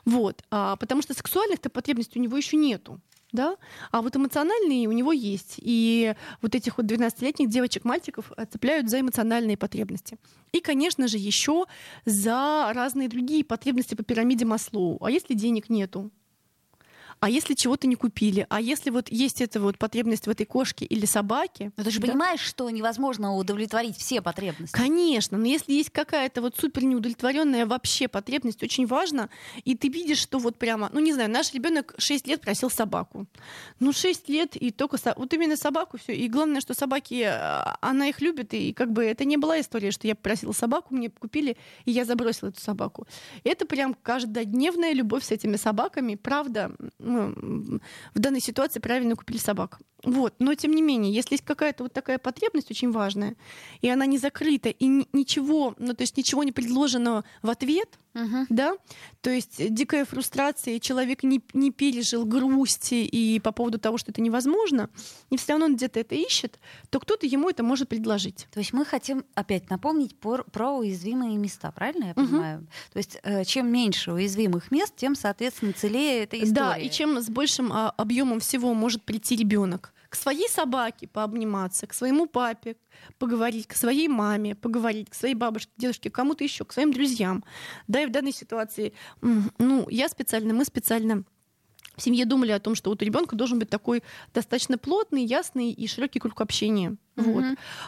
Вот. 0.04 0.42
А, 0.50 0.76
потому 0.76 1.00
что 1.00 1.14
сексуальных-то 1.14 1.70
потребностей 1.70 2.18
у 2.18 2.22
него 2.22 2.36
еще 2.36 2.58
нету 2.58 3.00
да, 3.36 3.56
а 3.92 4.02
вот 4.02 4.16
эмоциональные 4.16 4.88
у 4.88 4.92
него 4.92 5.12
есть. 5.12 5.54
И 5.58 6.14
вот 6.42 6.56
этих 6.56 6.78
вот 6.78 6.86
12-летних 6.86 7.48
девочек-мальчиков 7.48 8.32
цепляют 8.50 8.90
за 8.90 8.98
эмоциональные 9.00 9.56
потребности. 9.56 10.18
И, 10.50 10.60
конечно 10.60 11.06
же, 11.06 11.18
еще 11.18 11.66
за 12.04 12.72
разные 12.74 13.08
другие 13.08 13.44
потребности 13.44 13.94
по 13.94 14.02
пирамиде 14.02 14.44
Маслоу. 14.44 14.98
А 15.04 15.10
если 15.10 15.34
денег 15.34 15.68
нету? 15.68 16.10
А 17.20 17.30
если 17.30 17.54
чего-то 17.54 17.86
не 17.86 17.96
купили, 17.96 18.46
а 18.50 18.60
если 18.60 18.90
вот 18.90 19.08
есть 19.10 19.40
эта 19.40 19.60
вот 19.60 19.78
потребность 19.78 20.26
в 20.26 20.30
этой 20.30 20.44
кошке 20.44 20.84
или 20.84 21.06
собаке. 21.06 21.72
Но 21.76 21.84
ты 21.84 21.90
же 21.90 22.00
да? 22.00 22.08
понимаешь, 22.08 22.40
что 22.40 22.68
невозможно 22.70 23.34
удовлетворить 23.34 23.96
все 23.96 24.20
потребности. 24.20 24.74
Конечно, 24.74 25.38
но 25.38 25.46
если 25.46 25.72
есть 25.72 25.90
какая-то 25.90 26.42
вот 26.42 26.56
супер 26.56 26.84
неудовлетворенная 26.84 27.66
вообще 27.66 28.08
потребность, 28.08 28.62
очень 28.62 28.86
важно, 28.86 29.30
и 29.64 29.76
ты 29.76 29.88
видишь, 29.88 30.18
что 30.18 30.38
вот 30.38 30.56
прямо, 30.56 30.90
ну 30.92 31.00
не 31.00 31.12
знаю, 31.12 31.30
наш 31.30 31.52
ребенок 31.54 31.94
6 31.98 32.26
лет 32.26 32.40
просил 32.40 32.70
собаку. 32.70 33.26
Ну 33.80 33.92
6 33.92 34.28
лет 34.28 34.56
и 34.56 34.70
только 34.70 34.98
со... 34.98 35.14
вот 35.16 35.32
именно 35.32 35.56
собаку 35.56 35.98
все. 35.98 36.14
И 36.14 36.28
главное, 36.28 36.60
что 36.60 36.74
собаки, 36.74 37.22
а, 37.22 37.78
она 37.80 38.08
их 38.08 38.20
любит, 38.20 38.52
и 38.54 38.72
как 38.72 38.92
бы 38.92 39.04
это 39.04 39.24
не 39.24 39.36
была 39.36 39.60
история, 39.60 39.90
что 39.90 40.06
я 40.06 40.14
попросила 40.14 40.52
собаку, 40.52 40.94
мне 40.94 41.10
купили, 41.10 41.56
и 41.84 41.92
я 41.92 42.04
забросила 42.04 42.50
эту 42.50 42.60
собаку. 42.60 43.06
Это 43.44 43.66
прям 43.66 43.94
каждодневная 43.94 44.92
любовь 44.92 45.24
с 45.24 45.30
этими 45.30 45.56
собаками, 45.56 46.14
правда, 46.14 46.72
в 47.06 48.18
данной 48.18 48.40
ситуации 48.40 48.80
правильно 48.80 49.16
купили 49.16 49.38
собак. 49.38 49.78
Вот. 50.02 50.34
Но 50.38 50.54
тем 50.54 50.72
не 50.72 50.82
менее, 50.82 51.12
если 51.12 51.34
есть 51.34 51.44
какая-то 51.44 51.84
вот 51.84 51.92
такая 51.92 52.18
потребность 52.18 52.70
очень 52.70 52.90
важная, 52.90 53.36
и 53.80 53.88
она 53.88 54.06
не 54.06 54.18
закрыта, 54.18 54.68
и 54.68 54.86
ничего, 55.12 55.74
ну 55.78 55.94
то 55.94 56.02
есть 56.02 56.16
ничего 56.16 56.42
не 56.44 56.52
предложено 56.52 57.24
в 57.42 57.50
ответ, 57.50 57.98
угу. 58.16 58.46
да, 58.48 58.74
то 59.20 59.30
есть 59.30 59.72
дикая 59.72 60.04
фрустрация, 60.04 60.74
и 60.74 60.80
человек 60.80 61.22
не, 61.22 61.40
не 61.52 61.70
пережил 61.70 62.24
грусти 62.24 63.04
и 63.04 63.38
по 63.40 63.52
поводу 63.52 63.78
того, 63.78 63.98
что 63.98 64.10
это 64.10 64.20
невозможно, 64.20 64.90
и 65.30 65.36
все 65.36 65.52
равно 65.52 65.66
он 65.66 65.76
где-то 65.76 66.00
это 66.00 66.14
ищет, 66.14 66.58
то 66.90 66.98
кто-то 66.98 67.26
ему 67.26 67.50
это 67.50 67.62
может 67.62 67.88
предложить. 67.88 68.48
То 68.52 68.60
есть 68.60 68.72
мы 68.72 68.84
хотим 68.84 69.24
опять 69.34 69.70
напомнить 69.70 70.18
про, 70.18 70.42
про 70.44 70.72
уязвимые 70.72 71.36
места, 71.36 71.70
правильно 71.70 72.06
я 72.06 72.14
понимаю? 72.14 72.58
Угу. 72.58 72.66
То 72.92 72.96
есть 72.98 73.18
э, 73.22 73.44
чем 73.44 73.70
меньше 73.70 74.12
уязвимых 74.12 74.70
мест, 74.70 74.94
тем, 74.96 75.14
соответственно, 75.14 75.72
целее 75.72 76.24
эта 76.24 76.36
история. 76.36 76.54
Да, 76.54 76.76
и 76.76 76.90
чем 76.90 77.20
с 77.20 77.28
большим 77.28 77.72
а, 77.72 77.90
объемом 77.90 78.40
всего 78.40 78.74
может 78.74 79.02
прийти 79.02 79.36
ребенок 79.36 79.92
к 80.16 80.22
своей 80.22 80.48
собаке 80.48 81.06
пообниматься, 81.06 81.86
к 81.86 81.92
своему 81.92 82.26
папе 82.26 82.76
поговорить, 83.18 83.66
к 83.66 83.76
своей 83.76 84.08
маме 84.08 84.54
поговорить, 84.54 85.10
к 85.10 85.14
своей 85.14 85.34
бабушке, 85.34 85.70
дедушке, 85.76 86.10
кому-то 86.10 86.42
еще, 86.42 86.64
к 86.64 86.72
своим 86.72 86.90
друзьям. 86.90 87.44
Да, 87.86 88.00
и 88.00 88.06
в 88.06 88.10
данной 88.10 88.32
ситуации, 88.32 88.94
ну, 89.20 89.86
я 89.90 90.08
специально, 90.08 90.54
мы 90.54 90.64
специально 90.64 91.24
в 91.96 92.02
семье 92.02 92.24
думали 92.24 92.52
о 92.52 92.60
том, 92.60 92.74
что 92.74 92.90
вот 92.90 93.02
у 93.02 93.04
ребенка 93.04 93.36
должен 93.36 93.58
быть 93.58 93.68
такой 93.68 94.02
достаточно 94.32 94.78
плотный, 94.78 95.24
ясный 95.24 95.70
и 95.70 95.86
широкий 95.86 96.18
круг 96.18 96.40
общения. 96.40 96.96
Mm-hmm. 97.16 97.32
Вот. 97.32 97.44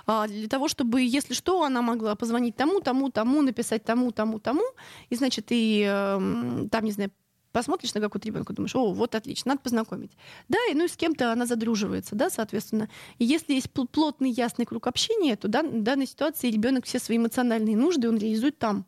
А 0.06 0.28
для 0.28 0.48
того, 0.48 0.68
чтобы, 0.68 1.00
если 1.00 1.32
что, 1.32 1.62
она 1.62 1.80
могла 1.80 2.14
позвонить 2.14 2.56
тому, 2.56 2.80
тому, 2.80 3.10
тому, 3.10 3.40
написать 3.40 3.84
тому, 3.84 4.12
тому, 4.12 4.38
тому, 4.38 4.64
и, 5.08 5.16
значит, 5.16 5.46
и 5.48 5.82
э, 5.86 6.68
там, 6.70 6.84
не 6.84 6.92
знаю, 6.92 7.10
посмотришь 7.52 7.94
на 7.94 8.00
какого-то 8.00 8.26
ребенка, 8.26 8.52
думаешь, 8.52 8.74
о, 8.74 8.92
вот 8.92 9.14
отлично, 9.14 9.50
надо 9.50 9.60
познакомить. 9.62 10.12
Да, 10.48 10.58
и 10.70 10.74
ну 10.74 10.84
и 10.84 10.88
с 10.88 10.96
кем-то 10.96 11.32
она 11.32 11.46
задруживается, 11.46 12.14
да, 12.14 12.30
соответственно. 12.30 12.88
И 13.18 13.24
если 13.24 13.54
есть 13.54 13.70
плотный, 13.70 14.30
ясный 14.30 14.66
круг 14.66 14.86
общения, 14.86 15.36
то 15.36 15.48
да, 15.48 15.62
в 15.62 15.82
данной 15.82 16.06
ситуации 16.06 16.50
ребенок 16.50 16.84
все 16.84 16.98
свои 16.98 17.16
эмоциональные 17.18 17.76
нужды 17.76 18.08
он 18.08 18.18
реализует 18.18 18.58
там. 18.58 18.86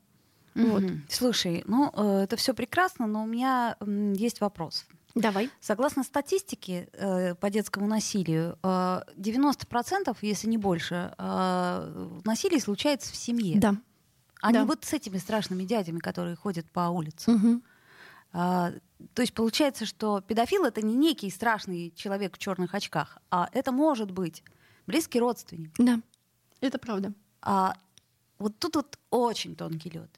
Mm-hmm. 0.54 0.70
Вот. 0.70 0.82
Слушай, 1.08 1.62
ну 1.66 1.90
э, 1.94 2.22
это 2.24 2.36
все 2.36 2.54
прекрасно, 2.54 3.06
но 3.06 3.22
у 3.22 3.26
меня 3.26 3.76
есть 4.14 4.40
вопрос. 4.40 4.86
Давай. 5.14 5.50
Согласно 5.60 6.04
статистике 6.04 6.88
э, 6.92 7.34
по 7.34 7.50
детскому 7.50 7.86
насилию, 7.86 8.58
э, 8.62 9.00
90%, 9.16 10.16
если 10.22 10.48
не 10.48 10.58
больше, 10.58 11.14
э, 11.18 12.20
насилие 12.24 12.60
случается 12.60 13.12
в 13.12 13.16
семье. 13.16 13.58
Да. 13.58 13.76
А 14.40 14.52
да. 14.52 14.60
не 14.60 14.66
вот 14.66 14.84
с 14.84 14.92
этими 14.92 15.18
страшными 15.18 15.64
дядями, 15.64 15.98
которые 15.98 16.36
ходят 16.36 16.70
по 16.70 16.88
улице. 16.88 17.32
Угу. 17.32 17.62
А, 18.32 18.72
то 19.14 19.22
есть 19.22 19.34
получается, 19.34 19.86
что 19.86 20.20
педофил 20.20 20.64
это 20.64 20.82
не 20.82 20.94
некий 20.94 21.30
страшный 21.30 21.92
человек 21.96 22.36
в 22.36 22.38
черных 22.38 22.74
очках, 22.74 23.18
а 23.30 23.48
это 23.52 23.72
может 23.72 24.10
быть 24.10 24.42
близкий 24.86 25.20
родственник. 25.20 25.72
Да, 25.78 26.00
это 26.60 26.78
правда. 26.78 27.12
А 27.42 27.74
вот 28.38 28.58
тут 28.58 28.76
вот 28.76 28.98
очень 29.10 29.54
тонкий 29.54 29.90
лед. 29.90 30.10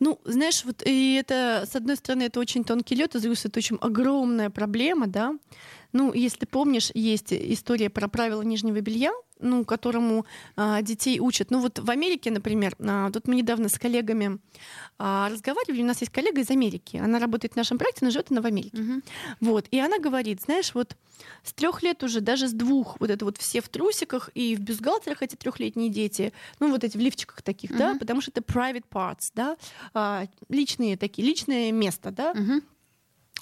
Ну, 0.00 0.20
знаешь, 0.24 0.64
вот 0.64 0.82
и 0.84 1.14
это, 1.14 1.64
с 1.66 1.76
одной 1.76 1.96
стороны, 1.96 2.24
это 2.24 2.40
очень 2.40 2.64
тонкий 2.64 2.94
лед, 2.94 3.14
а 3.14 3.18
с 3.18 3.22
другой 3.22 3.36
стороны, 3.36 3.52
это 3.52 3.58
очень 3.60 3.78
огромная 3.80 4.50
проблема, 4.50 5.06
да. 5.06 5.36
Ну, 5.92 6.12
если 6.12 6.46
помнишь, 6.46 6.90
есть 6.94 7.32
история 7.32 7.90
про 7.90 8.08
правила 8.08 8.42
нижнего 8.42 8.80
белья, 8.80 9.12
ну, 9.42 9.64
которому 9.64 10.24
а, 10.56 10.82
детей 10.82 11.20
учат. 11.20 11.50
Ну, 11.50 11.60
вот 11.60 11.78
в 11.78 11.90
Америке, 11.90 12.30
например, 12.30 12.74
а, 12.78 13.10
тут 13.10 13.26
мы 13.26 13.34
недавно 13.34 13.68
с 13.68 13.78
коллегами 13.78 14.38
а, 14.98 15.28
разговаривали, 15.28 15.82
у 15.82 15.86
нас 15.86 16.00
есть 16.00 16.12
коллега 16.12 16.40
из 16.40 16.50
Америки, 16.50 16.96
она 16.96 17.18
работает 17.18 17.54
в 17.54 17.56
нашем 17.56 17.78
проекте, 17.78 18.04
но 18.04 18.10
живет 18.10 18.30
она 18.30 18.40
в 18.40 18.46
Америке. 18.46 18.80
Угу. 18.80 19.02
Вот, 19.40 19.66
и 19.70 19.78
она 19.80 19.98
говорит, 19.98 20.42
знаешь, 20.42 20.74
вот 20.74 20.96
с 21.42 21.52
трех 21.52 21.82
лет 21.82 22.02
уже, 22.02 22.20
даже 22.20 22.48
с 22.48 22.52
двух, 22.52 22.98
вот 23.00 23.10
это 23.10 23.24
вот 23.24 23.36
все 23.36 23.60
в 23.60 23.68
трусиках 23.68 24.30
и 24.34 24.56
в 24.56 24.60
бюстгальтерах 24.60 25.22
эти 25.22 25.34
трехлетние 25.34 25.90
дети, 25.90 26.32
ну, 26.60 26.70
вот 26.70 26.84
эти 26.84 26.96
в 26.96 27.00
лифчиках 27.00 27.42
таких, 27.42 27.70
угу. 27.70 27.78
да, 27.78 27.96
потому 27.98 28.20
что 28.20 28.30
это 28.30 28.40
private 28.40 28.84
parts, 28.90 29.30
да, 29.34 29.56
а, 29.92 30.26
личные 30.48 30.96
такие, 30.96 31.26
личное 31.26 31.72
место, 31.72 32.10
да, 32.10 32.30
угу 32.30 32.62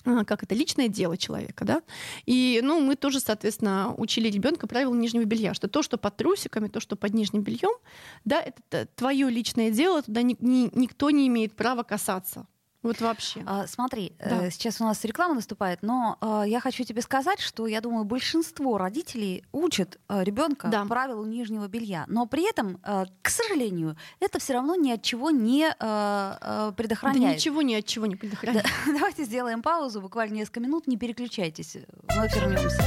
как 0.05 0.43
это 0.43 0.55
личное 0.55 0.89
дело 0.89 1.17
человека, 1.17 1.65
да. 1.65 1.83
И, 2.27 2.61
ну, 2.63 2.81
мы 2.81 2.97
тоже, 2.97 3.21
соответственно, 3.21 3.95
учили 3.97 4.29
ребенка 4.29 4.67
правила 4.67 4.95
нижнего 4.95 5.25
белья, 5.25 5.55
что 5.55 5.69
то, 5.69 5.83
что 5.83 5.99
под 5.99 6.17
трусиками, 6.17 6.69
то, 6.69 6.81
что 6.81 6.97
под 6.97 7.15
нижним 7.15 7.43
бельем, 7.43 7.77
да, 8.25 8.41
это 8.41 8.87
твое 8.95 9.29
личное 9.29 9.71
дело, 9.71 10.03
туда 10.03 10.23
ни, 10.23 10.37
ни, 10.41 10.71
никто 10.75 11.11
не 11.11 11.29
имеет 11.29 11.55
права 11.55 11.83
касаться. 11.83 12.47
Вот 12.83 13.01
вообще. 13.01 13.43
А, 13.47 13.67
смотри, 13.67 14.13
да. 14.19 14.47
э, 14.47 14.51
сейчас 14.51 14.81
у 14.81 14.85
нас 14.85 15.05
реклама 15.05 15.35
наступает, 15.35 15.83
но 15.83 16.17
э, 16.21 16.45
я 16.47 16.61
хочу 16.61 16.83
тебе 16.85 17.03
сказать, 17.03 17.39
что 17.39 17.67
я 17.67 17.83
думаю, 17.83 18.05
большинство 18.05 18.79
родителей 18.79 19.45
учат 19.53 19.99
э, 20.09 20.25
ребенка 20.25 20.69
да. 20.69 20.87
правилу 20.87 21.27
нижнего 21.27 21.69
белья, 21.69 22.05
но 22.09 22.27
при 22.27 22.49
этом, 22.49 22.81
э, 22.83 23.05
к 23.21 23.29
сожалению, 23.29 23.97
это 24.19 24.39
все 24.39 24.55
равно 24.55 24.77
ни 24.77 24.91
от 24.91 25.03
чего 25.03 25.31
не 25.31 25.67
э, 25.67 25.75
э, 25.79 26.73
предохраняет. 26.75 27.23
Да 27.23 27.35
ничего 27.35 27.61
ни 27.61 27.75
от 27.75 27.85
чего 27.85 28.07
не 28.07 28.17
предохраняет. 28.17 28.67
Да, 28.87 28.93
давайте 28.93 29.25
сделаем 29.25 29.63
паузу, 29.63 30.01
буквально 30.01 30.35
несколько 30.35 30.61
минут, 30.61 30.87
не 30.87 30.97
переключайтесь, 30.97 31.77
мы 32.17 32.29
вернемся. 32.29 32.83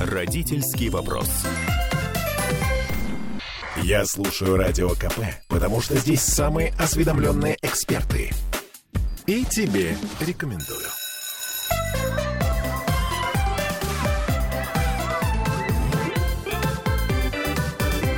Родительский 0.00 0.88
вопрос. 0.88 1.28
Я 3.88 4.04
слушаю 4.04 4.56
Радио 4.56 4.88
КП, 4.88 5.20
потому 5.48 5.80
что 5.80 5.96
здесь 5.96 6.20
самые 6.20 6.74
осведомленные 6.76 7.56
эксперты. 7.62 8.32
И 9.28 9.44
тебе 9.44 9.96
рекомендую. 10.18 10.88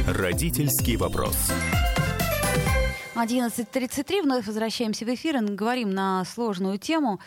Родительский 0.06 0.96
вопрос. 0.96 1.36
11.33, 3.14 4.22
вновь 4.22 4.46
возвращаемся 4.46 5.04
в 5.04 5.14
эфир 5.14 5.36
и 5.36 5.40
говорим 5.40 5.90
на 5.90 6.24
сложную 6.24 6.78
тему. 6.78 7.20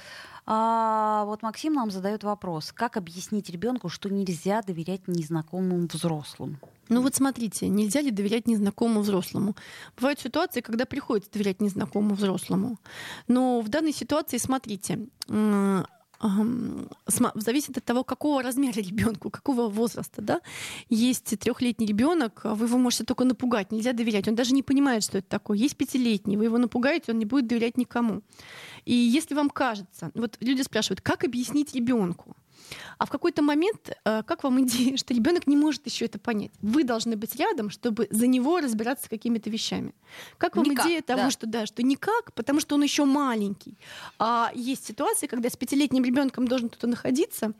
А 0.45 1.23
вот 1.25 1.43
Максим 1.43 1.73
нам 1.73 1.91
задает 1.91 2.23
вопрос, 2.23 2.71
как 2.71 2.97
объяснить 2.97 3.49
ребенку, 3.49 3.89
что 3.89 4.09
нельзя 4.09 4.61
доверять 4.61 5.07
незнакомым 5.07 5.87
взрослым? 5.87 6.59
Ну 6.89 7.01
вот 7.01 7.15
смотрите, 7.15 7.67
нельзя 7.67 8.01
ли 8.01 8.11
доверять 8.11 8.47
незнакомому 8.47 9.01
взрослому? 9.01 9.55
Бывают 9.95 10.19
ситуации, 10.19 10.61
когда 10.61 10.85
приходится 10.85 11.31
доверять 11.31 11.61
незнакомому 11.61 12.15
взрослому. 12.15 12.79
Но 13.27 13.61
в 13.61 13.69
данной 13.69 13.93
ситуации, 13.93 14.37
смотрите, 14.37 15.07
зависит 17.35 17.77
от 17.77 17.83
того, 17.83 18.03
какого 18.03 18.43
размера 18.43 18.75
ребенку, 18.75 19.29
какого 19.29 19.69
возраста, 19.69 20.21
да. 20.21 20.41
Есть 20.89 21.39
трехлетний 21.39 21.87
ребенок, 21.87 22.41
а 22.43 22.55
вы 22.55 22.65
его 22.67 22.77
можете 22.77 23.03
только 23.03 23.23
напугать, 23.23 23.71
нельзя 23.71 23.93
доверять. 23.93 24.27
Он 24.27 24.35
даже 24.35 24.53
не 24.53 24.63
понимает, 24.63 25.03
что 25.03 25.17
это 25.17 25.27
такое. 25.27 25.57
Есть 25.57 25.77
пятилетний, 25.77 26.37
вы 26.37 26.45
его 26.45 26.57
напугаете, 26.57 27.11
он 27.11 27.19
не 27.19 27.25
будет 27.25 27.47
доверять 27.47 27.77
никому. 27.77 28.21
И 28.85 28.93
если 28.93 29.35
вам 29.35 29.49
кажется, 29.49 30.11
вот 30.15 30.37
люди 30.39 30.61
спрашивают, 30.61 31.01
как 31.01 31.23
объяснить 31.23 31.75
ребенку? 31.75 32.35
А 32.97 33.05
в 33.05 33.09
какой-то 33.09 33.41
момент, 33.41 33.91
э, 34.05 34.23
как 34.23 34.43
вам 34.43 34.63
идея, 34.63 34.97
что 35.01 35.13
ребенок 35.13 35.47
не 35.47 35.55
может 35.55 35.85
еще 35.85 36.05
это 36.05 36.19
понять? 36.19 36.51
Вы 36.61 36.83
должны 36.83 37.15
быть 37.15 37.35
рядом, 37.35 37.69
чтобы 37.69 38.07
за 38.11 38.27
него 38.27 38.59
разбираться 38.59 39.05
с 39.05 39.09
какими-то 39.09 39.49
вещами. 39.49 39.93
Как 40.37 40.55
вам 40.55 40.65
Никак, 40.65 40.85
идея 40.85 41.01
того, 41.01 41.23
да. 41.23 41.31
что 41.31 41.47
да, 41.47 41.65
что 41.65 41.83
никак, 41.83 42.33
потому 42.33 42.59
что 42.59 42.75
он 42.75 42.83
еще 42.83 43.05
маленький. 43.05 43.77
А 44.19 44.51
есть 44.53 44.85
ситуации, 44.85 45.27
когда 45.27 45.49
с 45.49 45.57
пятилетним 45.57 46.03
ребенком 46.03 46.47
должен 46.47 46.69
кто-то 46.69 46.87
находиться, 46.87 47.53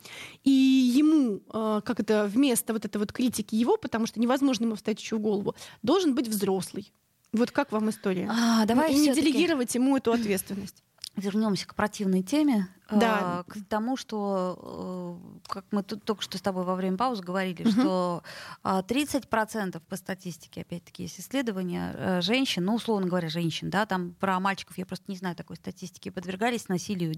и 0.44 0.52
ему, 0.52 1.42
э, 1.54 1.82
как 1.84 2.00
это, 2.00 2.26
вместо 2.26 2.74
вот 2.74 2.86
этой 2.86 2.98
вот 2.98 3.12
критики 3.12 3.56
его, 3.56 3.78
потому 3.78 4.06
что 4.06 4.20
невозможно 4.20 4.66
ему 4.66 4.76
встать 4.76 5.00
еще 5.02 5.16
в 5.16 5.20
голову, 5.20 5.56
должен 5.82 6.16
быть 6.16 6.28
взрослый. 6.28 6.92
Вот 7.34 7.52
как 7.52 7.72
вам 7.72 7.90
история? 7.90 8.30
А, 8.30 8.66
давай 8.66 8.94
и 8.94 8.98
не 8.98 9.14
делегировать 9.14 9.74
ему 9.76 9.96
эту 9.96 10.12
ответственность. 10.12 10.84
вернемся 11.16 11.68
к 11.68 11.76
противной 11.76 12.24
теме, 12.24 12.68
Да. 13.00 13.44
э, 13.48 13.52
к 13.52 13.58
тому, 13.68 13.98
что, 13.98 15.20
э, 15.44 15.50
как 15.50 15.66
мы 15.72 15.84
тут 15.84 16.04
только 16.04 16.22
что 16.22 16.38
с 16.38 16.42
тобой 16.42 16.64
во 16.64 16.76
время 16.76 16.98
паузы 16.98 17.24
говорили, 17.24 17.64
Мгм. 17.64 17.72
что 17.72 18.24
а, 18.64 18.82
30% 18.84 19.82
по 19.88 19.96
статистике, 19.96 20.62
опять-таки, 20.62 21.04
есть 21.04 21.20
исследования, 21.20 21.94
э, 21.98 22.22
женщин, 22.22 22.66
ну, 22.66 22.76
условно 22.76 23.08
говоря, 23.08 23.30
женщин, 23.30 23.70
да, 23.70 23.86
там 23.86 24.14
про 24.20 24.40
мальчиков 24.40 24.78
я 24.78 24.86
просто 24.86 25.06
не 25.08 25.18
знаю 25.18 25.36
такой 25.36 25.56
статистики, 25.56 26.10
подвергались 26.10 26.68
насилию, 26.70 27.16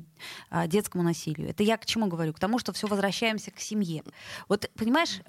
а, 0.49 0.67
детскому 0.67 1.03
насилию. 1.03 1.49
Это 1.49 1.63
я 1.63 1.77
к 1.77 1.85
чему 1.85 2.07
говорю? 2.07 2.33
К 2.33 2.39
тому, 2.39 2.59
что 2.59 2.71
все 2.73 2.87
возвращаемся 2.87 3.51
к 3.51 3.59
семье. 3.59 4.03
Вот, 4.47 4.69
понимаешь, 4.75 5.19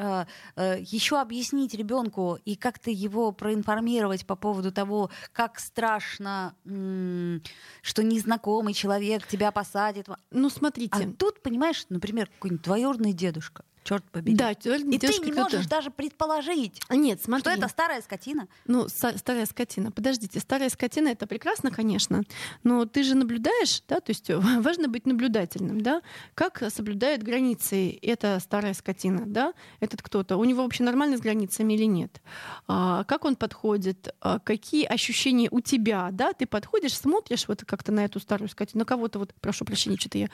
еще 0.57 1.21
объяснить 1.21 1.75
ребенку 1.75 2.39
и 2.45 2.57
как-то 2.57 2.91
его 2.91 3.33
проинформировать 3.33 4.27
по 4.27 4.37
поводу 4.37 4.73
того, 4.73 5.11
как 5.33 5.59
страшно, 5.59 6.55
что 6.65 8.03
незнакомый 8.03 8.75
человек 8.75 9.27
тебя 9.27 9.51
посадит. 9.53 10.07
Ну, 10.35 10.49
А 10.49 10.51
смотрите. 10.51 11.15
тут, 11.19 11.41
понимаешь, 11.43 11.87
например, 11.89 12.27
какой-нибудь 12.27 12.65
двоюродный 12.65 13.13
дедушка, 13.13 13.65
черт 13.85 14.03
побери. 14.11 14.37
Да, 14.37 14.51
И 14.53 14.55
ты 14.99 15.19
не 15.25 15.33
можешь 15.33 15.67
даже 15.67 15.91
предположить, 15.91 16.81
Нет, 16.91 17.19
что 17.21 17.27
смотри. 17.27 17.53
это 17.53 17.69
старая 17.69 18.01
скотина. 18.03 18.49
Ну, 18.67 18.89
старая 18.89 19.47
скотина. 19.47 19.93
Подождите, 19.93 20.41
старая 20.41 20.71
скотина 20.71 21.09
это 21.09 21.27
прекрасно, 21.27 21.71
конечно, 21.71 22.23
но 22.63 22.87
ты 22.87 23.03
же 23.05 23.15
наблюдаешь, 23.15 23.83
да, 23.89 24.01
то 24.01 24.11
есть 24.11 24.29
важно 24.31 24.89
быть 24.89 25.07
наблюдательным, 25.07 25.81
да, 25.83 26.03
как 26.35 26.63
соблюдает 26.71 27.23
границы 27.23 27.91
эта 28.03 28.39
старая 28.41 28.75
скотина, 28.75 29.25
да, 29.27 29.53
этот 29.81 30.03
кто-то, 30.03 30.37
у 30.39 30.45
него 30.45 30.63
вообще 30.63 30.83
нормально 30.83 31.17
с 31.19 31.21
границами 31.21 31.75
или 31.75 31.85
нет, 31.85 32.21
А, 32.67 33.05
как 33.05 33.25
он 33.27 33.37
подходит, 33.37 34.09
А, 34.21 34.39
какие 34.39 34.85
ощущения 34.87 35.49
у 35.51 35.61
тебя, 35.61 36.09
да, 36.11 36.33
ты 36.33 36.47
подходишь, 36.47 36.97
смотришь 36.97 37.47
вот 37.49 37.65
как-то 37.65 37.93
на 37.93 38.05
эту 38.07 38.19
старую 38.19 38.49
скотину, 38.49 38.81
на 38.81 38.85
кого-то 38.87 39.19
вот, 39.19 39.35
прошу 39.41 39.65
прощения, 39.67 39.99
что-то 39.99 40.19
я, 40.19 40.29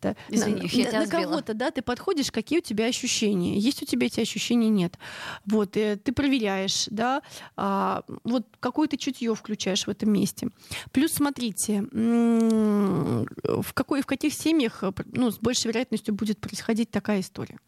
да, 0.00 0.16
Извини, 0.30 0.62
на, 0.62 0.64
я 0.64 0.68
тебя 0.88 1.00
на 1.00 1.06
сбила. 1.06 1.22
кого-то, 1.22 1.54
да, 1.54 1.70
ты 1.70 1.82
подходишь, 1.82 2.30
какие 2.32 2.58
у 2.60 2.62
тебя 2.62 2.86
ощущения, 2.94 3.58
есть 3.58 3.82
у 3.82 3.86
тебя 3.86 4.06
эти 4.06 4.20
ощущения, 4.20 4.68
нет, 4.68 4.98
вот, 5.46 5.76
э, 5.76 5.96
ты 5.96 6.12
проверяешь, 6.12 6.86
да, 6.90 7.22
а, 7.56 8.02
вот 8.24 8.46
какое 8.60 8.88
ты 8.88 8.96
чутье 8.96 9.34
включаешь 9.34 9.86
в 9.86 9.90
этом 9.90 10.12
месте. 10.12 10.48
Плюс 10.92 11.12
смотрите, 11.12 11.84
в, 11.92 13.72
какой, 13.74 14.02
в 14.02 14.06
каких 14.06 14.34
семьях 14.34 14.82
э, 14.82 14.92
ну, 15.12 15.30
с 15.30 15.38
большей 15.38 15.68
вероятностью 15.68 16.14
будет 16.14 16.38
происходить 16.38 16.90
такая 16.90 17.20
история. 17.20 17.58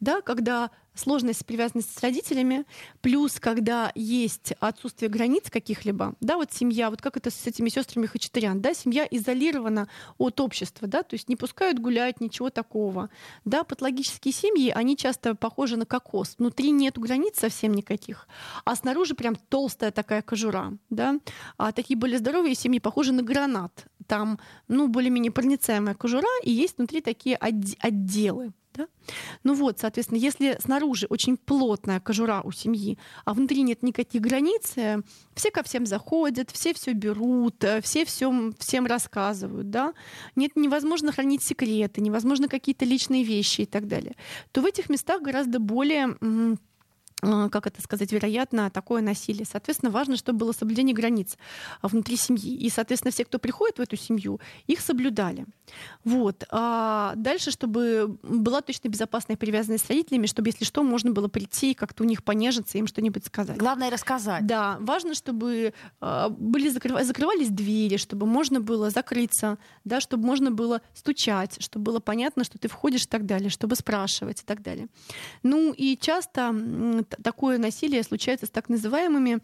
Да, 0.00 0.20
когда 0.20 0.70
сложность 0.96 1.44
привязанности 1.46 1.98
с 1.98 2.02
родителями, 2.02 2.64
плюс 3.00 3.38
когда 3.40 3.92
есть 3.94 4.52
отсутствие 4.60 5.08
границ 5.08 5.50
каких-либо, 5.50 6.14
да, 6.20 6.36
вот 6.36 6.52
семья, 6.52 6.90
вот 6.90 7.00
как 7.02 7.16
это 7.16 7.30
с 7.30 7.46
этими 7.46 7.68
сестрами 7.68 8.06
Хачатурян, 8.06 8.60
да, 8.60 8.74
семья 8.74 9.06
изолирована 9.10 9.88
от 10.18 10.40
общества, 10.40 10.88
да, 10.88 11.02
то 11.02 11.14
есть 11.14 11.28
не 11.28 11.36
пускают 11.36 11.78
гулять, 11.78 12.20
ничего 12.20 12.50
такого, 12.50 13.10
да, 13.44 13.64
патологические 13.64 14.32
семьи, 14.32 14.70
они 14.70 14.96
часто 14.96 15.34
похожи 15.34 15.76
на 15.76 15.86
кокос, 15.86 16.36
внутри 16.38 16.70
нету 16.70 17.00
границ 17.00 17.38
совсем 17.38 17.72
никаких, 17.72 18.28
а 18.64 18.74
снаружи 18.76 19.14
прям 19.14 19.36
толстая 19.36 19.90
такая 19.90 20.22
кожура, 20.22 20.76
да, 20.90 21.18
а 21.56 21.72
такие 21.72 21.96
более 21.96 22.18
здоровые 22.18 22.54
семьи 22.54 22.78
похожи 22.78 23.12
на 23.12 23.22
гранат, 23.22 23.86
там, 24.06 24.38
ну, 24.68 24.88
более-менее 24.88 25.32
проницаемая 25.32 25.94
кожура, 25.94 26.28
и 26.42 26.50
есть 26.50 26.78
внутри 26.78 27.00
такие 27.00 27.36
отде- 27.36 27.76
отделы, 27.80 28.52
да? 28.76 28.88
Ну 29.44 29.54
вот, 29.54 29.78
соответственно, 29.78 30.18
если 30.18 30.58
снаружи 30.60 31.06
очень 31.08 31.36
плотная 31.36 32.00
кожура 32.00 32.42
у 32.42 32.52
семьи, 32.52 32.98
а 33.24 33.34
внутри 33.34 33.62
нет 33.62 33.82
никаких 33.82 34.20
границ, 34.20 34.72
э, 34.76 35.00
все 35.34 35.50
ко 35.50 35.62
всем 35.62 35.86
заходят, 35.86 36.50
все 36.50 36.74
все 36.74 36.92
берут, 36.92 37.62
э, 37.64 37.80
все 37.80 38.04
все 38.04 38.52
всем 38.58 38.86
рассказывают, 38.86 39.70
да, 39.70 39.94
нет, 40.36 40.52
невозможно 40.56 41.12
хранить 41.12 41.42
секреты, 41.42 42.00
невозможно 42.00 42.48
какие-то 42.48 42.84
личные 42.84 43.24
вещи 43.24 43.62
и 43.62 43.66
так 43.66 43.88
далее, 43.88 44.16
то 44.52 44.60
в 44.60 44.66
этих 44.66 44.88
местах 44.88 45.22
гораздо 45.22 45.58
более 45.58 46.16
э, 46.20 46.56
как 47.22 47.66
это 47.66 47.80
сказать, 47.80 48.12
вероятно, 48.12 48.70
такое 48.70 49.00
насилие. 49.00 49.46
Соответственно, 49.50 49.90
важно, 49.90 50.16
чтобы 50.16 50.40
было 50.40 50.52
соблюдение 50.52 50.94
границ 50.94 51.36
а, 51.80 51.88
внутри 51.88 52.16
семьи. 52.16 52.54
И, 52.54 52.68
соответственно, 52.68 53.10
все, 53.10 53.24
кто 53.24 53.38
приходит 53.38 53.78
в 53.78 53.80
эту 53.80 53.96
семью, 53.96 54.38
их 54.66 54.80
соблюдали. 54.80 55.46
Вот. 56.04 56.44
А 56.50 57.14
дальше, 57.16 57.50
чтобы 57.50 58.18
была 58.22 58.60
точно 58.60 58.88
безопасная 58.88 59.36
привязанность 59.36 59.86
с 59.86 59.88
родителями, 59.88 60.26
чтобы, 60.26 60.48
если 60.48 60.64
что, 60.64 60.82
можно 60.82 61.10
было 61.10 61.28
прийти 61.28 61.70
и 61.70 61.74
как-то 61.74 62.04
у 62.04 62.06
них 62.06 62.22
понежиться, 62.22 62.76
им 62.76 62.86
что-нибудь 62.86 63.24
сказать. 63.24 63.56
Главное 63.56 63.90
рассказать. 63.90 64.46
Да, 64.46 64.76
важно, 64.80 65.14
чтобы 65.14 65.72
э, 66.00 66.28
были 66.28 66.70
закрыва- 66.70 67.02
закрывались 67.02 67.48
двери, 67.48 67.96
чтобы 67.96 68.26
можно 68.26 68.60
было 68.60 68.90
закрыться, 68.90 69.58
да, 69.84 70.00
чтобы 70.00 70.26
можно 70.26 70.50
было 70.50 70.82
стучать, 70.92 71.56
чтобы 71.62 71.86
было 71.86 72.00
понятно, 72.00 72.44
что 72.44 72.58
ты 72.58 72.68
входишь 72.68 73.04
и 73.04 73.08
так 73.08 73.24
далее, 73.24 73.48
чтобы 73.48 73.74
спрашивать 73.74 74.42
и 74.42 74.44
так 74.44 74.62
далее. 74.62 74.88
Ну 75.42 75.72
и 75.72 75.96
часто 75.96 76.54
такое 77.22 77.58
насилие 77.58 78.02
случается 78.02 78.46
с 78.46 78.50
так 78.50 78.68
называемыми 78.68 79.40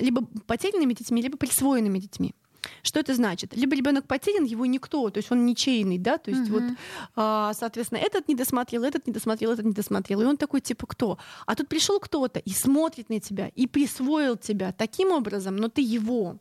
либо 0.00 0.26
потерянными 0.46 0.94
детьми, 0.94 1.22
либо 1.22 1.36
присвоенными 1.36 1.98
детьми. 1.98 2.34
Что 2.82 3.00
это 3.00 3.14
значит? 3.14 3.56
Либо 3.56 3.74
ребенок 3.74 4.06
потерян, 4.06 4.44
его 4.44 4.66
никто, 4.66 5.08
то 5.10 5.18
есть 5.18 5.32
он 5.32 5.46
ничейный, 5.46 5.98
да, 5.98 6.18
то 6.18 6.30
есть 6.30 6.48
вот, 6.50 6.62
Мгм. 6.62 6.76
а, 7.16 7.52
соответственно, 7.54 7.98
этот 7.98 8.28
не 8.28 8.34
досмотрел, 8.34 8.84
этот 8.84 9.06
не 9.06 9.12
досмотрел, 9.12 9.52
этот 9.52 9.64
не 9.64 9.72
досмотрел, 9.72 10.20
и 10.20 10.24
он 10.24 10.36
такой 10.36 10.60
типа 10.60 10.86
кто? 10.86 11.18
А 11.46 11.54
тут 11.54 11.68
пришел 11.68 11.98
кто-то 12.00 12.38
и 12.38 12.50
смотрит 12.50 13.08
на 13.08 13.18
тебя 13.18 13.50
и 13.54 13.66
присвоил 13.66 14.36
тебя 14.36 14.72
таким 14.72 15.10
образом, 15.10 15.56
но 15.56 15.68
ты 15.68 15.80
его. 15.80 16.36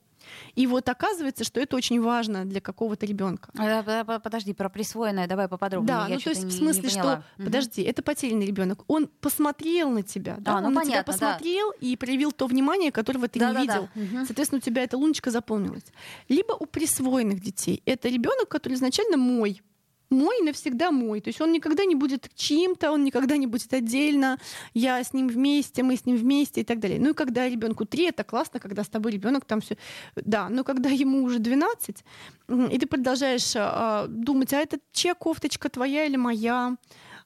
И 0.55 0.67
вот 0.67 0.87
оказывается, 0.89 1.43
что 1.43 1.59
это 1.59 1.75
очень 1.75 2.01
важно 2.01 2.45
для 2.45 2.61
какого-то 2.61 3.05
ребенка. 3.05 3.49
А, 3.57 3.83
по- 3.83 4.03
по- 4.05 4.19
Подожди, 4.19 4.53
про 4.53 4.69
присвоенное 4.69 5.27
давай 5.27 5.47
поподробнее. 5.47 5.87
Да, 5.87 6.07
Я 6.07 6.15
ну 6.15 6.21
то 6.21 6.29
есть 6.29 6.43
в 6.43 6.45
не 6.45 6.51
смысле, 6.51 6.89
что, 6.89 7.23
Мгм. 7.37 7.45
подожди, 7.45 7.81
это 7.83 8.01
потерянный 8.01 8.45
ребенок. 8.45 8.83
Он 8.87 9.07
посмотрел 9.21 9.89
на 9.89 10.03
тебя, 10.03 10.37
да, 10.39 10.57
А, 10.57 10.61
ну 10.61 10.67
он 10.67 10.73
на 10.73 10.81
тебя 10.83 11.03
понятно, 11.03 11.13
да. 11.13 11.27
посмотрел 11.33 11.71
и 11.79 11.95
проявил 11.95 12.31
то 12.31 12.47
внимание, 12.47 12.91
которого 12.91 13.27
ты 13.27 13.39
Да-да-да. 13.39 13.59
не 13.59 13.67
видел. 13.67 13.89
Мгм. 13.95 14.25
Соответственно, 14.25 14.59
у 14.59 14.61
тебя 14.61 14.83
эта 14.83 14.97
луночка 14.97 15.31
запомнилась. 15.31 15.83
Либо 16.27 16.53
у 16.53 16.65
присвоенных 16.65 17.39
детей. 17.41 17.81
Это 17.85 18.09
ребенок, 18.09 18.49
который 18.49 18.73
изначально 18.73 19.17
мой. 19.17 19.61
Мой 20.10 20.41
навсегда 20.41 20.91
мой. 20.91 21.22
То 21.22 21.30
есть 21.30 21.41
он 21.41 21.52
никогда 21.52 21.86
не 21.86 21.95
будет 21.95 22.30
чьим-то, 22.36 22.91
он 22.91 23.04
никогда 23.04 23.38
не 23.38 23.48
будет 23.48 23.74
отдельно. 23.74 24.38
Я 24.74 25.04
с 25.04 25.13
ним 25.13 25.28
вместе, 25.28 25.84
мы 25.84 25.95
с 25.95 26.06
ним 26.06 26.17
вместе 26.17 26.62
и 26.62 26.63
так 26.63 26.80
далее. 26.80 27.00
Ну 27.00 27.12
и 27.12 27.13
когда 27.13 27.48
ребенку 27.48 27.86
3, 27.86 28.10
это 28.10 28.24
классно, 28.24 28.60
когда 28.60 28.84
с 28.84 28.89
тобой 28.89 29.12
ребенок 29.12 29.45
там 29.45 29.62
все. 29.62 29.78
Да, 30.15 30.50
но 30.50 30.63
когда 30.63 30.89
ему 30.89 31.24
уже 31.24 31.39
12, 31.39 32.04
м, 32.48 32.67
и 32.67 32.78
ты 32.80 32.88
продолжаешь 32.88 33.54
а, 33.56 34.08
думать, 34.08 34.54
а 34.54 34.58
это 34.58 34.80
чья 34.91 35.13
кофточка, 35.13 35.69
твоя 35.69 36.06
или 36.06 36.17
моя? 36.17 36.76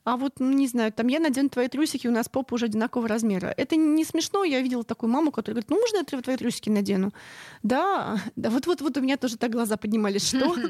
А 0.05 0.17
вот, 0.17 0.39
ну, 0.39 0.51
не 0.51 0.67
знаю, 0.67 0.91
там 0.91 1.07
я 1.07 1.19
надену 1.19 1.49
твои 1.49 1.67
трусики, 1.69 2.07
у 2.07 2.11
нас 2.11 2.27
попа 2.27 2.55
уже 2.55 2.65
одинакового 2.65 3.07
размера. 3.07 3.53
Это 3.55 3.77
не 3.77 4.03
смешно. 4.03 4.43
Я 4.43 4.61
видела 4.61 4.83
такую 4.83 5.09
маму, 5.09 5.31
которая 5.31 5.55
говорит, 5.55 5.69
ну, 5.69 5.79
можно 5.79 5.97
я 5.97 6.21
твои 6.21 6.37
трусики 6.37 6.69
надену? 6.69 7.13
Да, 7.63 8.21
да, 8.35 8.49
вот-вот-вот 8.49 8.97
у 8.97 9.01
меня 9.01 9.15
тоже 9.17 9.37
так 9.37 9.51
глаза 9.51 9.77
поднимались. 9.77 10.27
Что? 10.27 10.55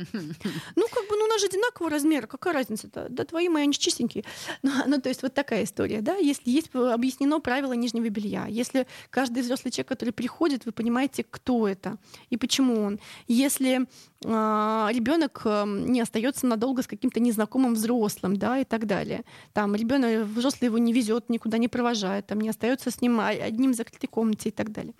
Ну, 0.75 0.87
как 0.91 1.07
бы, 1.09 1.15
ну, 1.17 1.25
у 1.25 1.27
нас 1.27 1.41
же 1.41 1.47
одинакового 1.47 1.89
размера, 1.89 2.27
какая 2.27 2.53
разница-то? 2.53 3.07
Да, 3.09 3.25
твои 3.25 3.49
мои, 3.49 3.63
они 3.63 3.73
чистенькие. 3.73 4.23
Ну, 4.61 4.71
ну, 4.87 5.01
то 5.01 5.09
есть 5.09 5.23
вот 5.23 5.33
такая 5.33 5.63
история, 5.63 6.01
да, 6.01 6.15
если 6.15 6.49
есть 6.49 6.69
объяснено 6.73 7.39
правило 7.39 7.73
нижнего 7.73 8.09
белья, 8.09 8.45
если 8.47 8.87
каждый 9.09 9.43
взрослый 9.43 9.71
человек, 9.71 9.89
который 9.89 10.11
приходит, 10.11 10.65
вы 10.65 10.71
понимаете, 10.71 11.25
кто 11.29 11.67
это 11.67 11.97
и 12.29 12.37
почему 12.37 12.81
он. 12.81 12.99
Если 13.27 13.87
ребенок 14.23 15.41
не 15.45 16.01
остается 16.01 16.45
надолго 16.45 16.81
с 16.81 16.87
каким-то 16.87 17.19
незнакомым 17.19 17.73
взрослым, 17.73 18.37
да, 18.37 18.59
и 18.59 18.63
так 18.63 18.85
далее. 18.85 19.22
Там 19.53 19.75
ребенок, 19.75 20.27
взрослый 20.27 20.67
его 20.67 20.77
не 20.77 20.93
везет, 20.93 21.29
никуда 21.29 21.57
не 21.57 21.67
провожает, 21.67 22.27
там 22.27 22.41
не 22.41 22.49
остается 22.49 22.91
с 22.91 23.01
ним 23.01 23.19
одним 23.19 23.71
в 23.73 23.75
закрытой 23.75 24.07
комнате 24.07 24.49
и 24.49 24.51
так 24.51 24.71
далее. 24.71 24.93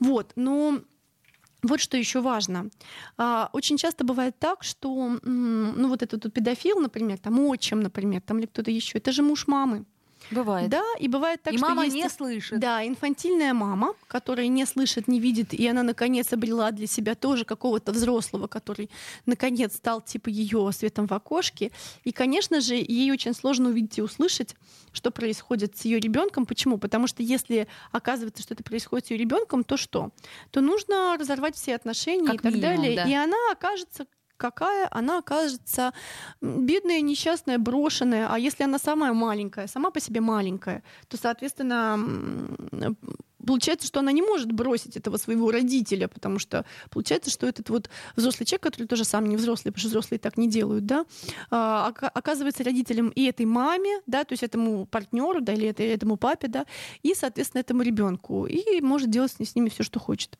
Вот, 0.00 0.32
но 0.36 0.80
вот 1.62 1.80
что 1.80 1.96
еще 1.96 2.20
важно. 2.20 2.68
А, 3.16 3.48
очень 3.52 3.78
часто 3.78 4.04
бывает 4.04 4.38
так, 4.38 4.62
что 4.62 5.18
ну, 5.22 5.88
вот 5.88 6.02
этот 6.02 6.24
вот 6.24 6.32
педофил, 6.32 6.78
например, 6.78 7.18
там 7.18 7.40
отчим, 7.40 7.80
например, 7.80 8.20
там 8.20 8.38
или 8.38 8.46
кто-то 8.46 8.70
еще, 8.70 8.98
это 8.98 9.12
же 9.12 9.22
муж 9.22 9.46
мамы. 9.46 9.84
Бывает. 10.30 10.70
Да, 10.70 10.82
и 10.98 11.08
бывает 11.08 11.42
так, 11.42 11.54
и 11.54 11.58
что 11.58 11.68
мама 11.68 11.84
есть... 11.84 11.96
не 11.96 12.08
слышит. 12.08 12.58
Да, 12.58 12.86
инфантильная 12.86 13.52
мама, 13.52 13.94
которая 14.08 14.46
не 14.48 14.64
слышит, 14.66 15.08
не 15.08 15.20
видит, 15.20 15.52
и 15.54 15.66
она 15.66 15.82
наконец 15.82 16.32
обрела 16.32 16.70
для 16.70 16.86
себя 16.86 17.14
тоже 17.14 17.44
какого-то 17.44 17.92
взрослого, 17.92 18.46
который 18.46 18.90
наконец 19.26 19.74
стал 19.74 20.00
типа 20.00 20.28
ее 20.28 20.70
светом 20.72 21.06
в 21.06 21.12
окошке. 21.12 21.70
И, 22.04 22.12
конечно 22.12 22.60
же, 22.60 22.74
ей 22.74 23.10
очень 23.12 23.34
сложно 23.34 23.68
увидеть 23.68 23.98
и 23.98 24.02
услышать, 24.02 24.54
что 24.92 25.10
происходит 25.10 25.76
с 25.76 25.84
ее 25.84 26.00
ребенком. 26.00 26.46
Почему? 26.46 26.78
Потому 26.78 27.06
что 27.06 27.22
если 27.22 27.66
оказывается, 27.92 28.42
что 28.42 28.54
это 28.54 28.62
происходит 28.62 29.06
с 29.06 29.10
ее 29.10 29.18
ребенком, 29.18 29.64
то 29.64 29.76
что? 29.76 30.10
То 30.50 30.60
нужно 30.60 31.16
разорвать 31.18 31.56
все 31.56 31.74
отношения 31.74 32.26
Как 32.26 32.36
и 32.36 32.38
так 32.38 32.52
минимум, 32.54 32.76
далее. 32.76 32.96
да. 32.96 33.08
И 33.08 33.14
она 33.14 33.36
окажется 33.52 34.06
какая 34.36 34.88
она 34.90 35.18
окажется 35.18 35.92
бедная, 36.40 37.00
несчастная, 37.00 37.58
брошенная. 37.58 38.28
А 38.30 38.38
если 38.38 38.64
она 38.64 38.78
самая 38.78 39.12
маленькая, 39.12 39.66
сама 39.66 39.90
по 39.90 40.00
себе 40.00 40.20
маленькая, 40.20 40.82
то, 41.08 41.16
соответственно, 41.16 41.98
получается, 43.44 43.86
что 43.86 44.00
она 44.00 44.12
не 44.12 44.22
может 44.22 44.50
бросить 44.52 44.96
этого 44.96 45.16
своего 45.16 45.50
родителя, 45.50 46.08
потому 46.08 46.38
что 46.38 46.64
получается, 46.90 47.30
что 47.30 47.46
этот 47.46 47.70
вот 47.70 47.90
взрослый 48.16 48.46
человек, 48.46 48.62
который 48.62 48.86
тоже 48.86 49.04
сам 49.04 49.26
не 49.28 49.36
взрослый, 49.36 49.72
потому 49.72 49.80
что 49.80 49.88
взрослые 49.88 50.18
так 50.18 50.36
не 50.36 50.48
делают, 50.48 50.86
да, 50.86 51.04
а, 51.50 51.88
ока- 51.88 52.08
оказывается 52.08 52.64
родителем 52.64 53.08
и 53.08 53.24
этой 53.24 53.46
маме, 53.46 54.00
да, 54.06 54.24
то 54.24 54.32
есть 54.32 54.42
этому 54.42 54.86
партнеру, 54.86 55.40
да, 55.40 55.52
или 55.52 55.68
этому 55.68 56.16
папе, 56.16 56.48
да, 56.48 56.66
и, 57.02 57.14
соответственно, 57.14 57.60
этому 57.60 57.82
ребенку, 57.82 58.46
и 58.46 58.80
может 58.80 59.10
делать 59.10 59.34
с 59.38 59.54
ними 59.54 59.68
все, 59.68 59.82
что 59.82 60.00
хочет. 60.00 60.38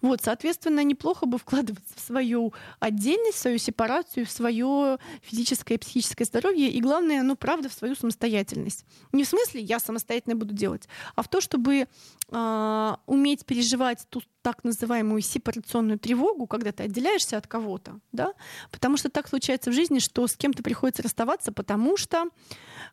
Вот, 0.00 0.20
соответственно, 0.22 0.84
неплохо 0.84 1.26
бы 1.26 1.38
вкладываться 1.38 1.94
в 1.96 2.00
свою 2.00 2.52
отдельность, 2.80 3.38
в 3.38 3.40
свою 3.40 3.58
сепарацию, 3.58 4.26
в 4.26 4.30
свое 4.30 4.98
физическое 5.22 5.74
и 5.74 5.78
психическое 5.78 6.24
здоровье, 6.24 6.70
и 6.70 6.80
главное, 6.80 7.22
ну, 7.22 7.36
правда, 7.36 7.68
в 7.68 7.72
свою 7.72 7.94
самостоятельность. 7.94 8.84
Не 9.12 9.24
в 9.24 9.28
смысле 9.28 9.60
я 9.60 9.80
самостоятельно 9.80 10.36
буду 10.36 10.54
делать, 10.54 10.88
а 11.14 11.22
в 11.22 11.28
то, 11.28 11.40
чтобы 11.40 11.88
а, 12.30 13.00
уметь 13.06 13.46
переживать 13.46 14.06
ту 14.10 14.22
так 14.48 14.64
называемую 14.64 15.20
сепарационную 15.20 15.98
тревогу, 15.98 16.46
когда 16.46 16.72
ты 16.72 16.84
отделяешься 16.84 17.36
от 17.36 17.46
кого-то, 17.46 18.00
да, 18.12 18.32
потому 18.70 18.96
что 18.96 19.10
так 19.10 19.28
случается 19.28 19.70
в 19.70 19.74
жизни, 19.74 19.98
что 19.98 20.26
с 20.26 20.36
кем-то 20.36 20.62
приходится 20.62 21.02
расставаться, 21.02 21.52
потому 21.52 21.98
что 21.98 22.24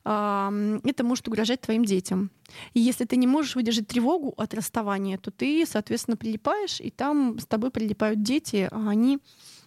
м, 0.04 0.82
это 0.84 1.04
может 1.06 1.28
угрожать 1.30 1.62
твоим 1.62 1.86
детям. 1.86 2.30
И 2.74 2.82
если 2.82 3.06
ты 3.06 3.16
не 3.16 3.28
можешь 3.28 3.56
выдержать 3.56 3.88
тревогу 3.88 4.34
от 4.36 4.54
расставания, 4.54 5.18
то 5.18 5.32
ты, 5.32 5.66
соответственно, 5.66 6.18
прилипаешь, 6.18 6.82
и 6.82 6.92
там 6.92 7.40
с 7.40 7.46
тобой 7.46 7.72
прилипают 7.72 8.22
дети, 8.22 8.68
а 8.70 8.90
они, 8.90 9.20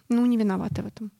ну, 0.09 0.25
не 0.27 0.37
виноваты 0.37 0.83
в 0.83 0.85
этом. 0.85 1.11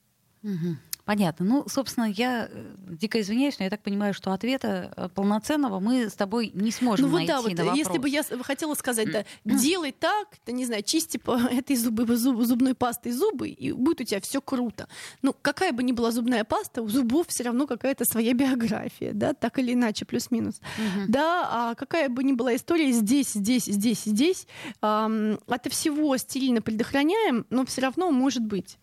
Мгм. 0.43 0.77
Понятно. 1.09 1.43
Ну, 1.43 1.63
собственно, 1.67 2.05
я 2.05 2.47
э, 2.51 2.75
дико 2.87 3.19
извиняюсь, 3.19 3.57
но 3.57 3.63
я 3.63 3.71
так 3.71 3.81
понимаю, 3.81 4.13
что 4.13 4.31
ответа 4.31 4.93
э, 4.95 5.09
полноценного 5.09 5.79
мы 5.79 6.07
с 6.07 6.13
тобой 6.13 6.51
не 6.53 6.69
сможем 6.69 7.07
Ну 7.07 7.11
вот 7.11 7.17
найти 7.17 7.33
да, 7.33 7.41
вот 7.41 7.51
на 7.53 7.63
вопрос. 7.63 7.77
если 7.79 7.97
бы 7.97 8.09
я 8.09 8.23
хотела 8.43 8.75
сказать, 8.75 9.11
да, 9.11 9.25
делай 9.43 9.91
так, 9.91 10.27
ты 10.45 10.51
не 10.51 10.67
знаю, 10.67 10.83
чисти 10.83 11.17
по 11.17 11.31
этой 11.51 11.77
зубы, 11.77 12.03
зуб- 12.03 12.43
зубной 12.43 12.75
пастой 12.75 13.11
зубы, 13.11 13.49
и 13.49 13.71
будет 13.71 14.01
у 14.01 14.03
тебя 14.03 14.21
все 14.21 14.39
круто. 14.39 14.87
Ну, 15.23 15.35
какая 15.41 15.71
бы 15.71 15.81
ни 15.81 15.93
была 15.93 16.11
зубная 16.11 16.43
паста, 16.43 16.83
у 16.83 16.87
зубов 16.87 17.25
все 17.29 17.41
равно 17.43 17.65
какая-то 17.65 18.05
своя 18.05 18.35
биография, 18.35 19.13
да, 19.13 19.33
так 19.33 19.57
или 19.57 19.73
иначе, 19.73 20.05
плюс-минус. 20.05 20.61
Мгм. 20.77 21.11
Да, 21.11 21.49
а 21.51 21.73
какая 21.73 22.09
бы 22.09 22.23
ни 22.23 22.33
была 22.33 22.55
история 22.55 22.91
здесь, 22.91 23.33
здесь, 23.33 23.65
здесь, 23.65 24.03
здесь, 24.03 24.45
ам, 24.79 25.39
от 25.47 25.65
всего 25.71 26.15
стерильно 26.17 26.61
предохраняем, 26.61 27.47
но 27.49 27.65
все 27.65 27.81
равно 27.81 28.11
может 28.11 28.43
быть. 28.43 28.77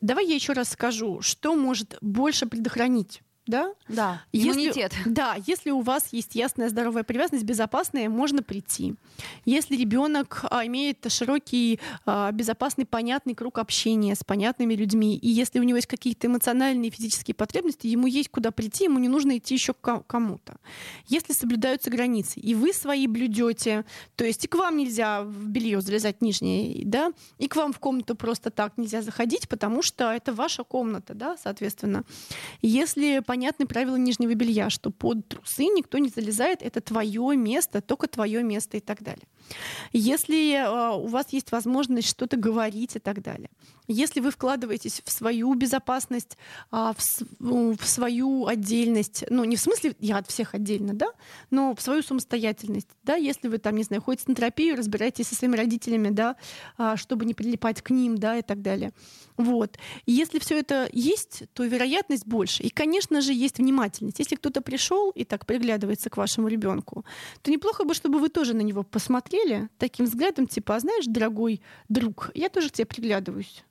Давай 0.00 0.26
я 0.26 0.34
еще 0.34 0.52
раз 0.52 0.70
скажу, 0.70 1.20
что 1.20 1.54
может 1.54 1.98
больше 2.00 2.46
предохранить. 2.46 3.22
Да? 3.46 3.72
Да, 3.88 4.22
Если- 4.32 4.48
иммунитет. 4.50 4.92
Да, 5.06 5.36
если 5.46 5.70
у 5.70 5.80
вас 5.80 6.08
есть 6.12 6.34
ясная 6.34 6.68
здоровая 6.68 7.02
привязанность, 7.02 7.44
безопасная, 7.44 8.08
можно 8.08 8.42
прийти. 8.42 8.94
Если 9.44 9.76
ребенок 9.76 10.44
а, 10.50 10.64
имеет 10.66 11.10
широкий, 11.10 11.80
а, 12.06 12.30
безопасный, 12.32 12.84
понятный 12.86 13.34
круг 13.34 13.58
общения 13.58 14.14
с 14.14 14.22
понятными 14.22 14.74
людьми, 14.74 15.16
и 15.16 15.28
если 15.28 15.58
у 15.58 15.62
него 15.64 15.76
есть 15.76 15.88
какие-то 15.88 16.26
эмоциональные 16.28 16.90
физические 16.90 17.34
потребности, 17.34 17.86
ему 17.88 18.06
есть 18.06 18.28
куда 18.28 18.50
прийти, 18.50 18.84
ему 18.84 18.98
не 18.98 19.08
нужно 19.08 19.38
идти 19.38 19.54
еще 19.54 19.72
к 19.72 19.80
ко- 19.80 20.04
кому-то. 20.06 20.56
Если 21.08 21.32
соблюдаются 21.32 21.90
границы, 21.90 22.38
и 22.38 22.54
вы 22.54 22.72
свои 22.72 23.06
блюдете, 23.06 23.84
то 24.16 24.24
есть 24.24 24.44
и 24.44 24.48
к 24.48 24.54
вам 24.54 24.76
нельзя 24.76 25.22
в 25.24 25.46
белье 25.48 25.80
залезать 25.80 26.20
нижнее, 26.22 26.82
да, 26.84 27.12
и 27.38 27.48
к 27.48 27.56
вам 27.56 27.72
в 27.72 27.78
комнату 27.80 28.14
просто 28.14 28.50
так 28.50 28.76
нельзя 28.76 29.02
заходить, 29.02 29.48
потому 29.48 29.82
что 29.82 30.12
это 30.12 30.32
ваша 30.32 30.62
комната, 30.62 31.14
да, 31.14 31.36
соответственно. 31.42 32.04
Если 32.62 33.18
понятны 33.40 33.66
правила 33.66 33.96
нижнего 33.96 34.34
белья, 34.34 34.68
что 34.68 34.90
под 34.90 35.26
трусы 35.26 35.64
никто 35.64 35.96
не 35.96 36.10
залезает, 36.10 36.60
это 36.62 36.82
твое 36.82 37.34
место, 37.38 37.80
только 37.80 38.06
твое 38.06 38.42
место 38.42 38.76
и 38.76 38.80
так 38.80 39.02
далее. 39.02 39.26
Если 39.92 40.54
э, 40.54 40.96
у 40.96 41.06
вас 41.06 41.26
есть 41.30 41.52
возможность 41.52 42.08
что-то 42.08 42.36
говорить 42.36 42.96
и 42.96 42.98
так 42.98 43.22
далее. 43.22 43.50
Если 43.88 44.20
вы 44.20 44.30
вкладываетесь 44.30 45.02
в 45.04 45.10
свою 45.10 45.52
безопасность, 45.54 46.38
а, 46.70 46.92
в, 46.92 47.02
с- 47.02 47.24
ну, 47.40 47.76
в 47.76 47.86
свою 47.86 48.46
отдельность, 48.46 49.24
ну 49.28 49.42
не 49.44 49.56
в 49.56 49.60
смысле 49.60 49.96
я 49.98 50.18
от 50.18 50.30
всех 50.30 50.54
отдельно, 50.54 50.94
да, 50.94 51.08
но 51.50 51.74
в 51.74 51.80
свою 51.80 52.02
самостоятельность, 52.02 52.88
да, 53.02 53.16
если 53.16 53.48
вы 53.48 53.58
там, 53.58 53.76
не 53.76 53.82
знаю, 53.82 54.02
ходите 54.02 54.24
на 54.28 54.34
терапию, 54.36 54.76
разбираетесь 54.76 55.26
со 55.26 55.34
своими 55.34 55.56
родителями, 55.56 56.10
да, 56.10 56.36
а, 56.78 56.96
чтобы 56.96 57.24
не 57.24 57.34
прилипать 57.34 57.82
к 57.82 57.90
ним, 57.90 58.16
да, 58.16 58.38
и 58.38 58.42
так 58.42 58.62
далее. 58.62 58.92
Вот. 59.36 59.78
Если 60.06 60.38
все 60.38 60.58
это 60.58 60.88
есть, 60.92 61.44
то 61.54 61.64
вероятность 61.64 62.26
больше. 62.26 62.62
И, 62.62 62.68
конечно 62.68 63.22
же, 63.22 63.32
есть 63.32 63.58
внимательность. 63.58 64.18
Если 64.18 64.36
кто-то 64.36 64.60
пришел 64.60 65.10
и 65.10 65.24
так 65.24 65.46
приглядывается 65.46 66.10
к 66.10 66.18
вашему 66.18 66.48
ребенку, 66.48 67.04
то 67.42 67.50
неплохо 67.50 67.84
бы, 67.84 67.94
чтобы 67.94 68.18
вы 68.18 68.28
тоже 68.28 68.54
на 68.54 68.60
него 68.60 68.82
посмотрели 68.82 69.39
таким 69.78 70.06
взглядом, 70.06 70.46
типа, 70.46 70.76
а 70.76 70.80
знаешь, 70.80 71.06
дорогой 71.06 71.60
друг, 71.88 72.30
я 72.34 72.48
тоже 72.48 72.68
к 72.68 72.72
тебе 72.72 72.86
приглядываюсь 72.86 73.64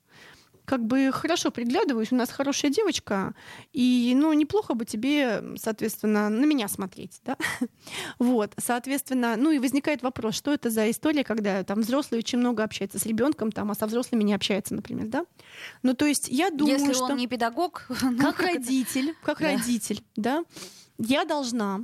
как 0.70 0.86
бы 0.86 1.10
хорошо 1.12 1.50
приглядываюсь, 1.50 2.12
у 2.12 2.14
нас 2.14 2.30
хорошая 2.30 2.70
девочка, 2.70 3.34
и, 3.72 4.12
ну, 4.16 4.32
неплохо 4.32 4.74
бы 4.74 4.84
тебе, 4.84 5.42
соответственно, 5.56 6.28
на 6.28 6.44
меня 6.44 6.68
смотреть, 6.68 7.20
да? 7.24 7.36
Вот, 8.20 8.54
соответственно, 8.56 9.34
ну 9.36 9.50
и 9.50 9.58
возникает 9.58 10.02
вопрос, 10.02 10.36
что 10.36 10.52
это 10.52 10.70
за 10.70 10.88
история, 10.88 11.24
когда 11.24 11.64
там 11.64 11.80
взрослый 11.80 12.20
очень 12.20 12.38
много 12.38 12.62
общается 12.62 13.00
с 13.00 13.06
ребенком, 13.06 13.50
там, 13.50 13.72
а 13.72 13.74
со 13.74 13.88
взрослыми 13.88 14.22
не 14.22 14.32
общается, 14.32 14.74
например, 14.76 15.08
да? 15.08 15.26
Ну, 15.82 15.94
то 15.94 16.06
есть 16.06 16.28
я 16.28 16.50
думаю, 16.50 16.78
Если 16.78 16.92
что 16.92 17.06
он 17.06 17.16
не 17.16 17.26
педагог, 17.26 17.86
ну, 18.02 18.18
как 18.18 18.38
родитель, 18.38 19.16
как 19.24 19.40
родитель, 19.40 20.04
да, 20.14 20.44
я 20.98 21.24
должна, 21.24 21.80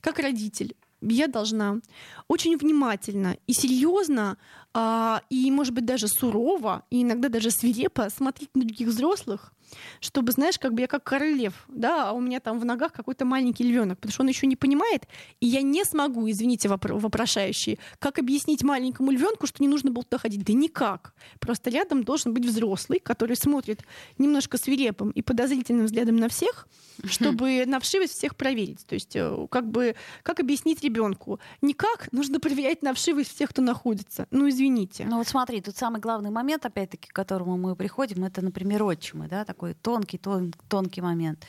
как 0.00 0.20
родитель, 0.20 0.76
я 1.00 1.28
должна 1.28 1.80
очень 2.26 2.56
внимательно 2.56 3.36
и 3.46 3.52
серьезно, 3.52 4.36
а, 4.74 5.22
и, 5.30 5.50
может 5.50 5.74
быть, 5.74 5.84
даже 5.84 6.08
сурово, 6.08 6.84
и 6.90 7.02
иногда 7.02 7.28
даже 7.28 7.50
свирепо 7.50 8.10
смотреть 8.10 8.50
на 8.54 8.62
других 8.62 8.88
взрослых, 8.88 9.52
чтобы, 10.00 10.32
знаешь, 10.32 10.58
как 10.58 10.74
бы 10.74 10.82
я 10.82 10.86
как 10.86 11.04
королев, 11.04 11.54
да, 11.68 12.10
а 12.10 12.12
у 12.12 12.20
меня 12.20 12.40
там 12.40 12.58
в 12.58 12.64
ногах 12.64 12.92
какой-то 12.92 13.24
маленький 13.24 13.64
львенок, 13.64 13.98
потому 13.98 14.12
что 14.12 14.22
он 14.22 14.28
еще 14.28 14.46
не 14.46 14.56
понимает, 14.56 15.06
и 15.40 15.46
я 15.46 15.62
не 15.62 15.84
смогу, 15.84 16.28
извините, 16.30 16.68
вопро- 16.68 16.98
вопрошающие, 16.98 17.78
как 17.98 18.18
объяснить 18.18 18.62
маленькому 18.62 19.10
львенку, 19.10 19.46
что 19.46 19.62
не 19.62 19.68
нужно 19.68 19.90
было 19.90 20.04
туда 20.04 20.18
ходить? 20.18 20.44
Да 20.44 20.52
никак. 20.52 21.14
Просто 21.40 21.70
рядом 21.70 22.04
должен 22.04 22.34
быть 22.34 22.44
взрослый, 22.44 23.00
который 23.00 23.36
смотрит 23.36 23.82
немножко 24.18 24.58
свирепым 24.58 25.10
и 25.10 25.22
подозрительным 25.22 25.86
взглядом 25.86 26.16
на 26.16 26.28
всех, 26.28 26.68
чтобы 27.04 27.64
на 27.66 27.80
вшивость 27.80 28.14
всех 28.14 28.36
проверить. 28.36 28.84
То 28.86 28.94
есть, 28.94 29.14
э, 29.14 29.46
как 29.50 29.70
бы, 29.70 29.94
как 30.22 30.40
объяснить 30.40 30.82
ребенку? 30.82 31.40
Никак, 31.62 32.10
нужно 32.12 32.40
проверять 32.40 32.82
на 32.82 32.92
вшивость 32.94 33.34
всех, 33.34 33.50
кто 33.50 33.62
находится. 33.62 34.26
Ну, 34.30 34.48
извините. 34.48 35.06
Ну 35.08 35.18
вот 35.18 35.28
смотри, 35.28 35.60
тут 35.60 35.76
самый 35.76 36.00
главный 36.00 36.30
момент, 36.30 36.66
опять-таки, 36.66 37.08
к 37.08 37.12
которому 37.12 37.56
мы 37.56 37.76
приходим, 37.76 38.24
это, 38.24 38.42
например, 38.42 38.82
отчимы, 38.82 39.28
да, 39.28 39.44
такой 39.58 39.74
тонкий, 39.74 40.18
тон, 40.18 40.54
тонкий 40.68 41.02
момент. 41.02 41.44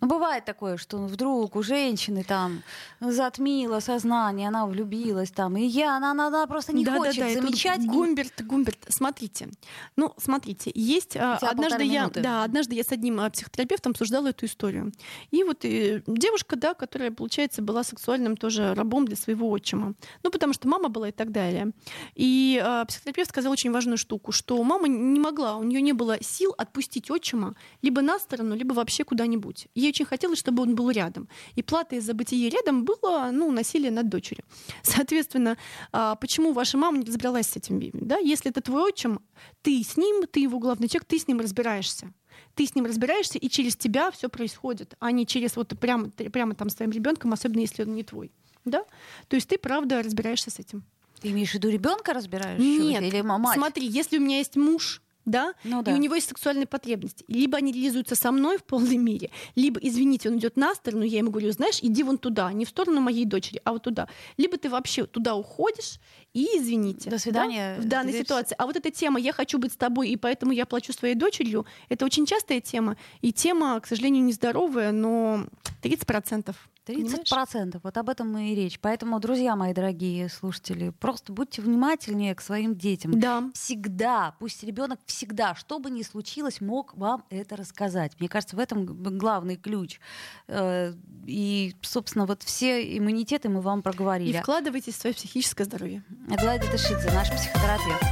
Ну, 0.00 0.08
бывает 0.08 0.44
такое, 0.44 0.76
что 0.78 0.98
вдруг 0.98 1.56
у 1.56 1.62
женщины 1.62 2.24
там 2.24 2.62
затмило 3.00 3.80
сознание, 3.80 4.48
она 4.48 4.66
влюбилась 4.66 5.30
там, 5.30 5.56
и 5.56 5.64
я, 5.64 5.96
она, 5.96 6.12
она, 6.12 6.28
она 6.28 6.46
просто 6.46 6.72
не 6.72 6.84
хочет 6.84 7.18
и 7.18 7.34
тут 7.34 7.42
замечать. 7.42 7.84
и- 7.84 7.86
Гумберт, 7.86 8.44
Гумберт, 8.46 8.78
смотрите. 8.88 9.48
Ну, 9.96 10.14
смотрите, 10.16 10.72
есть 10.74 11.16
а, 11.16 11.36
однажды 11.36 11.84
я, 11.84 12.02
минуты. 12.02 12.20
да, 12.20 12.44
однажды 12.44 12.74
я 12.74 12.82
с 12.82 12.92
одним 12.92 13.20
а, 13.20 13.28
психотерапевтом 13.30 13.90
обсуждала 13.90 14.28
эту 14.28 14.46
историю. 14.46 14.92
И 15.30 15.44
вот 15.44 15.64
э, 15.64 16.02
девушка, 16.06 16.56
да, 16.56 16.72
которая, 16.72 17.10
получается, 17.10 17.60
была 17.60 17.84
сексуальным 17.84 18.36
тоже 18.36 18.74
рабом 18.74 19.04
для 19.04 19.16
своего 19.16 19.50
отчима. 19.50 19.94
Ну, 20.22 20.30
потому 20.30 20.54
что 20.54 20.66
мама 20.66 20.88
была 20.88 21.10
и 21.10 21.12
так 21.12 21.30
далее. 21.30 21.72
И 22.14 22.58
а, 22.62 22.86
психотерапевт 22.86 23.28
сказал 23.30 23.52
очень 23.52 23.70
важную 23.70 23.98
штуку, 23.98 24.32
что 24.32 24.62
мама 24.62 24.88
не 24.88 25.20
могла, 25.20 25.56
у 25.56 25.62
нее 25.62 25.82
не 25.82 25.92
было 25.92 26.22
сил 26.22 26.54
отпустить 26.56 27.10
отчима 27.10 27.54
либо 27.82 28.00
на 28.00 28.18
сторону, 28.18 28.54
либо 28.54 28.72
вообще 28.72 29.04
куда-нибудь. 29.04 29.68
Ей 29.74 29.89
очень 29.90 30.06
хотелось, 30.06 30.38
чтобы 30.38 30.62
он 30.62 30.74
был 30.74 30.90
рядом. 30.90 31.28
И 31.54 31.62
платой 31.62 32.00
за 32.00 32.14
бытие 32.14 32.48
рядом 32.48 32.84
было 32.84 33.30
ну, 33.32 33.50
насилие 33.50 33.90
над 33.90 34.08
дочерью. 34.08 34.44
Соответственно, 34.82 35.56
а, 35.92 36.14
почему 36.16 36.52
ваша 36.52 36.78
мама 36.78 36.98
не 36.98 37.04
разобралась 37.04 37.46
с 37.46 37.56
этим? 37.56 37.80
Да? 37.92 38.18
Если 38.18 38.50
это 38.50 38.60
твой 38.60 38.88
отчим, 38.88 39.20
ты 39.62 39.82
с 39.82 39.96
ним, 39.96 40.26
ты 40.26 40.40
его 40.40 40.58
главный 40.58 40.88
человек, 40.88 41.06
ты 41.06 41.18
с 41.18 41.28
ним 41.28 41.40
разбираешься. 41.40 42.12
Ты 42.54 42.66
с 42.66 42.74
ним 42.74 42.86
разбираешься, 42.86 43.38
и 43.38 43.48
через 43.48 43.76
тебя 43.76 44.10
все 44.10 44.28
происходит, 44.28 44.94
а 44.98 45.12
не 45.12 45.26
через 45.26 45.56
вот 45.56 45.78
прямо, 45.78 46.10
прямо 46.10 46.54
там 46.54 46.68
с 46.68 46.74
твоим 46.74 46.90
ребенком, 46.90 47.32
особенно 47.32 47.60
если 47.60 47.82
он 47.82 47.94
не 47.94 48.02
твой. 48.02 48.32
Да? 48.64 48.84
То 49.28 49.36
есть 49.36 49.48
ты 49.48 49.58
правда 49.58 50.02
разбираешься 50.02 50.50
с 50.50 50.58
этим. 50.58 50.84
Ты 51.20 51.28
имеешь 51.30 51.50
в 51.50 51.54
виду 51.54 51.68
ребенка 51.68 52.12
разбираешь? 52.12 52.60
Нет. 52.60 53.02
Или 53.02 53.20
мать? 53.20 53.56
Смотри, 53.56 53.86
если 53.86 54.18
у 54.18 54.20
меня 54.20 54.38
есть 54.38 54.56
муж, 54.56 55.02
да, 55.24 55.54
Ну 55.64 55.80
и 55.82 55.84
да. 55.84 55.92
у 55.92 55.96
него 55.96 56.14
есть 56.14 56.28
сексуальные 56.28 56.66
потребности. 56.66 57.24
Либо 57.28 57.58
они 57.58 57.72
реализуются 57.72 58.14
со 58.14 58.32
мной 58.32 58.58
в 58.58 58.64
полной 58.64 58.96
мере, 58.96 59.30
либо, 59.54 59.78
извините, 59.82 60.28
он 60.30 60.38
идет 60.38 60.56
на 60.56 60.74
сторону, 60.74 61.02
я 61.04 61.18
ему 61.18 61.30
говорю, 61.30 61.52
знаешь, 61.52 61.78
иди 61.82 62.02
вон 62.02 62.18
туда, 62.18 62.52
не 62.52 62.64
в 62.64 62.68
сторону 62.68 63.00
моей 63.00 63.24
дочери, 63.24 63.60
а 63.64 63.72
вот 63.72 63.82
туда. 63.82 64.08
Либо 64.36 64.56
ты 64.56 64.68
вообще 64.70 65.06
туда 65.06 65.34
уходишь 65.34 65.98
и 66.32 66.44
извините. 66.58 67.10
До 67.10 67.18
свидания, 67.18 67.74
да, 67.76 67.82
в 67.82 67.86
данной 67.86 68.12
дверь- 68.12 68.24
ситуации. 68.24 68.54
А 68.58 68.66
вот 68.66 68.76
эта 68.76 68.90
тема 68.90 69.18
«я 69.18 69.32
хочу 69.32 69.58
быть 69.58 69.72
с 69.72 69.76
тобой, 69.76 70.08
и 70.10 70.16
поэтому 70.16 70.52
я 70.52 70.64
плачу 70.66 70.92
своей 70.92 71.14
дочерью»— 71.14 71.66
это 71.88 72.04
очень 72.04 72.24
частая 72.26 72.60
тема. 72.60 72.96
И 73.20 73.32
тема, 73.32 73.80
к 73.80 73.86
сожалению, 73.86 74.22
нездоровая, 74.24 74.92
но 74.92 75.46
30%. 75.82 76.54
30 76.84 77.04
понимаешь? 77.04 77.28
процентов. 77.30 77.82
Вот 77.84 77.96
об 77.96 78.08
этом 78.08 78.36
и 78.38 78.54
речь. 78.54 78.80
Поэтому, 78.80 79.20
друзья 79.20 79.54
мои 79.56 79.72
дорогие 79.72 80.28
слушатели, 80.28 80.90
просто 80.90 81.32
будьте 81.32 81.62
внимательнее 81.62 82.34
к 82.34 82.40
своим 82.40 82.74
детям. 82.76 83.18
Да. 83.20 83.50
Всегда, 83.54 84.34
пусть 84.40 84.62
ребенок 84.64 84.98
всегда, 85.06 85.54
что 85.54 85.78
бы 85.78 85.90
ни 85.90 86.02
случилось, 86.02 86.60
мог 86.60 86.96
вам 86.96 87.24
это 87.30 87.56
рассказать. 87.56 88.12
Мне 88.18 88.28
кажется, 88.28 88.56
в 88.56 88.58
этом 88.58 88.86
главный 89.18 89.56
ключ. 89.56 90.00
Э, 90.48 90.92
И, 91.26 91.76
собственно, 91.82 92.26
вот 92.26 92.42
все 92.42 92.96
иммунитеты 92.98 93.48
мы 93.48 93.60
вам 93.60 93.80
И 93.80 93.82
проговорили. 93.82 94.38
вкладывайтесь 94.40 94.94
в 94.94 95.00
свое 95.00 95.14
психическое 95.14 95.64
здоровье. 95.64 96.02
Аглая 96.30 96.58
Дедышидзе, 96.58 97.10
наш 97.12 97.30
психотерапевт. 97.30 98.02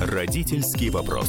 Родительский 0.00 0.90
вопрос. 0.90 1.28